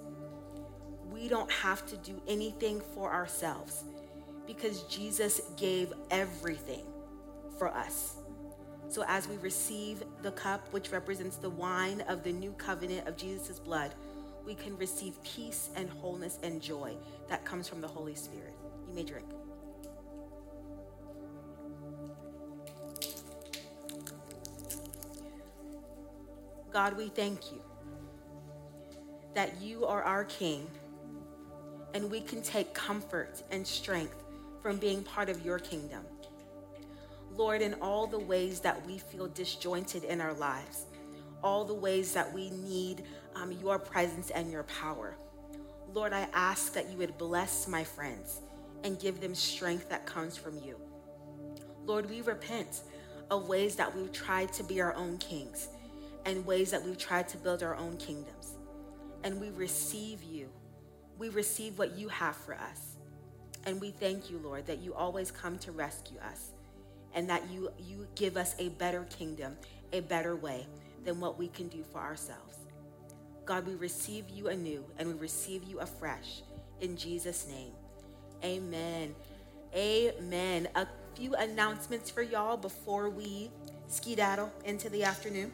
we 1.10 1.26
don't 1.26 1.50
have 1.50 1.86
to 1.86 1.96
do 1.96 2.20
anything 2.28 2.82
for 2.94 3.10
ourselves 3.10 3.84
because 4.46 4.82
Jesus 4.82 5.40
gave 5.56 5.90
everything 6.10 6.84
for 7.58 7.68
us. 7.68 8.16
So 8.88 9.04
as 9.08 9.28
we 9.28 9.36
receive 9.38 10.02
the 10.22 10.30
cup, 10.32 10.72
which 10.72 10.92
represents 10.92 11.36
the 11.36 11.50
wine 11.50 12.02
of 12.02 12.22
the 12.22 12.32
new 12.32 12.52
covenant 12.52 13.08
of 13.08 13.16
Jesus' 13.16 13.58
blood, 13.58 13.92
we 14.44 14.54
can 14.54 14.76
receive 14.78 15.22
peace 15.24 15.70
and 15.74 15.90
wholeness 15.90 16.38
and 16.42 16.62
joy 16.62 16.94
that 17.28 17.44
comes 17.44 17.68
from 17.68 17.80
the 17.80 17.88
Holy 17.88 18.14
Spirit. 18.14 18.54
You 18.88 18.94
may 18.94 19.02
drink. 19.02 19.26
God, 26.72 26.96
we 26.96 27.08
thank 27.08 27.50
you 27.50 27.62
that 29.34 29.60
you 29.60 29.84
are 29.86 30.02
our 30.02 30.24
King 30.24 30.66
and 31.94 32.10
we 32.10 32.20
can 32.20 32.42
take 32.42 32.74
comfort 32.74 33.42
and 33.50 33.66
strength 33.66 34.22
from 34.62 34.76
being 34.76 35.02
part 35.02 35.28
of 35.28 35.44
your 35.44 35.58
kingdom. 35.58 36.04
Lord, 37.36 37.60
in 37.60 37.74
all 37.74 38.06
the 38.06 38.18
ways 38.18 38.60
that 38.60 38.84
we 38.86 38.96
feel 38.96 39.26
disjointed 39.28 40.04
in 40.04 40.22
our 40.22 40.32
lives, 40.32 40.86
all 41.42 41.64
the 41.64 41.74
ways 41.74 42.14
that 42.14 42.32
we 42.32 42.48
need 42.50 43.02
um, 43.34 43.52
your 43.52 43.78
presence 43.78 44.30
and 44.30 44.50
your 44.50 44.62
power. 44.64 45.16
Lord, 45.92 46.14
I 46.14 46.28
ask 46.32 46.72
that 46.72 46.90
you 46.90 46.96
would 46.96 47.18
bless 47.18 47.68
my 47.68 47.84
friends 47.84 48.40
and 48.84 48.98
give 48.98 49.20
them 49.20 49.34
strength 49.34 49.90
that 49.90 50.06
comes 50.06 50.36
from 50.36 50.58
you. 50.64 50.80
Lord, 51.84 52.08
we 52.08 52.22
repent 52.22 52.80
of 53.30 53.48
ways 53.48 53.76
that 53.76 53.94
we've 53.94 54.12
tried 54.12 54.52
to 54.54 54.64
be 54.64 54.80
our 54.80 54.94
own 54.94 55.18
kings 55.18 55.68
and 56.24 56.44
ways 56.46 56.70
that 56.70 56.82
we've 56.82 56.98
tried 56.98 57.28
to 57.28 57.36
build 57.36 57.62
our 57.62 57.76
own 57.76 57.98
kingdoms. 57.98 58.54
And 59.24 59.40
we 59.40 59.50
receive 59.50 60.22
you. 60.22 60.48
We 61.18 61.28
receive 61.28 61.78
what 61.78 61.98
you 61.98 62.08
have 62.08 62.36
for 62.36 62.54
us. 62.54 62.96
And 63.64 63.80
we 63.80 63.90
thank 63.90 64.30
you, 64.30 64.38
Lord, 64.38 64.66
that 64.66 64.78
you 64.78 64.94
always 64.94 65.30
come 65.30 65.58
to 65.58 65.72
rescue 65.72 66.18
us 66.20 66.52
and 67.16 67.28
that 67.28 67.50
you, 67.50 67.70
you 67.78 68.06
give 68.14 68.36
us 68.36 68.54
a 68.60 68.68
better 68.68 69.04
kingdom, 69.18 69.56
a 69.92 70.00
better 70.00 70.36
way 70.36 70.66
than 71.04 71.18
what 71.18 71.38
we 71.38 71.48
can 71.48 71.66
do 71.66 71.82
for 71.82 71.98
ourselves. 71.98 72.58
God, 73.46 73.66
we 73.66 73.74
receive 73.74 74.28
you 74.28 74.48
anew 74.48 74.84
and 74.98 75.08
we 75.08 75.14
receive 75.14 75.64
you 75.64 75.80
afresh. 75.80 76.42
In 76.80 76.96
Jesus' 76.96 77.48
name, 77.48 77.72
amen. 78.44 79.14
Amen. 79.74 80.68
A 80.74 80.86
few 81.14 81.34
announcements 81.34 82.10
for 82.10 82.22
y'all 82.22 82.56
before 82.56 83.08
we 83.08 83.50
skedaddle 83.88 84.52
into 84.64 84.90
the 84.90 85.04
afternoon. 85.04 85.52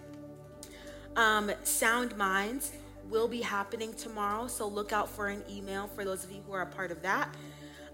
Um, 1.17 1.53
Sound 1.63 2.17
Minds 2.17 2.73
will 3.11 3.29
be 3.29 3.41
happening 3.41 3.93
tomorrow, 3.95 4.47
so 4.47 4.67
look 4.67 4.93
out 4.93 5.09
for 5.09 5.29
an 5.29 5.43
email 5.51 5.87
for 5.89 6.05
those 6.05 6.25
of 6.25 6.33
you 6.33 6.41
who 6.47 6.53
are 6.53 6.63
a 6.63 6.67
part 6.67 6.91
of 6.91 7.03
that. 7.03 7.35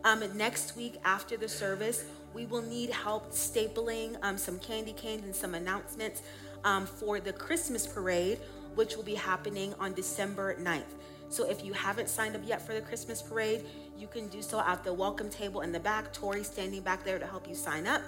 Um, 0.04 0.22
next 0.36 0.76
week 0.76 0.94
after 1.04 1.36
the 1.36 1.48
service, 1.48 2.04
we 2.38 2.46
will 2.46 2.62
need 2.62 2.90
help 2.90 3.32
stapling 3.32 4.16
um, 4.22 4.38
some 4.38 4.60
candy 4.60 4.92
canes 4.92 5.24
and 5.24 5.34
some 5.34 5.56
announcements 5.56 6.22
um, 6.62 6.86
for 6.86 7.18
the 7.18 7.32
Christmas 7.32 7.84
parade, 7.84 8.38
which 8.76 8.94
will 8.96 9.02
be 9.02 9.16
happening 9.16 9.74
on 9.80 9.92
December 9.92 10.54
9th. 10.54 10.94
So 11.30 11.50
if 11.50 11.64
you 11.64 11.72
haven't 11.72 12.08
signed 12.08 12.36
up 12.36 12.42
yet 12.44 12.64
for 12.64 12.74
the 12.74 12.80
Christmas 12.80 13.20
parade, 13.20 13.64
you 13.98 14.06
can 14.06 14.28
do 14.28 14.40
so 14.40 14.60
at 14.60 14.84
the 14.84 14.94
welcome 14.94 15.28
table 15.28 15.62
in 15.62 15.72
the 15.72 15.80
back. 15.80 16.12
Tori 16.12 16.44
standing 16.44 16.80
back 16.80 17.04
there 17.04 17.18
to 17.18 17.26
help 17.26 17.48
you 17.48 17.56
sign 17.56 17.88
up. 17.88 18.02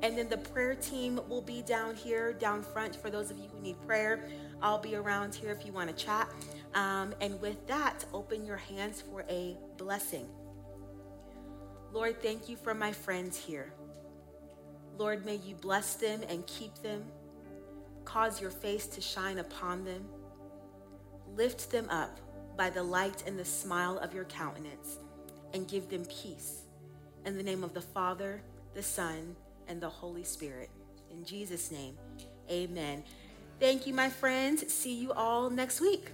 And 0.00 0.16
then 0.16 0.30
the 0.30 0.38
prayer 0.38 0.74
team 0.74 1.20
will 1.28 1.42
be 1.42 1.60
down 1.60 1.94
here, 1.94 2.32
down 2.32 2.62
front, 2.62 2.96
for 2.96 3.10
those 3.10 3.30
of 3.30 3.36
you 3.36 3.48
who 3.52 3.60
need 3.60 3.76
prayer. 3.86 4.24
I'll 4.62 4.78
be 4.78 4.96
around 4.96 5.34
here 5.34 5.52
if 5.52 5.66
you 5.66 5.72
want 5.72 5.94
to 5.94 6.04
chat. 6.04 6.26
Um, 6.74 7.14
and 7.20 7.38
with 7.42 7.66
that, 7.66 8.06
open 8.14 8.46
your 8.46 8.56
hands 8.56 9.02
for 9.02 9.26
a 9.28 9.58
blessing. 9.76 10.26
Lord, 11.92 12.22
thank 12.22 12.48
you 12.48 12.56
for 12.56 12.74
my 12.74 12.92
friends 12.92 13.36
here. 13.36 13.72
Lord, 14.98 15.24
may 15.24 15.36
you 15.36 15.54
bless 15.54 15.94
them 15.94 16.22
and 16.28 16.46
keep 16.46 16.74
them, 16.82 17.04
cause 18.04 18.40
your 18.40 18.50
face 18.50 18.86
to 18.88 19.00
shine 19.00 19.38
upon 19.38 19.84
them, 19.84 20.04
lift 21.36 21.70
them 21.70 21.88
up 21.88 22.18
by 22.56 22.68
the 22.68 22.82
light 22.82 23.22
and 23.26 23.38
the 23.38 23.44
smile 23.44 23.98
of 23.98 24.12
your 24.12 24.24
countenance, 24.24 24.98
and 25.54 25.68
give 25.68 25.88
them 25.88 26.04
peace. 26.06 26.62
In 27.24 27.36
the 27.36 27.42
name 27.42 27.64
of 27.64 27.74
the 27.74 27.80
Father, 27.80 28.42
the 28.74 28.82
Son, 28.82 29.36
and 29.68 29.80
the 29.80 29.88
Holy 29.88 30.24
Spirit. 30.24 30.70
In 31.10 31.24
Jesus' 31.24 31.70
name, 31.70 31.96
amen. 32.50 33.04
Thank 33.60 33.86
you, 33.86 33.94
my 33.94 34.08
friends. 34.08 34.72
See 34.72 34.94
you 34.94 35.12
all 35.12 35.50
next 35.50 35.80
week. 35.80 36.10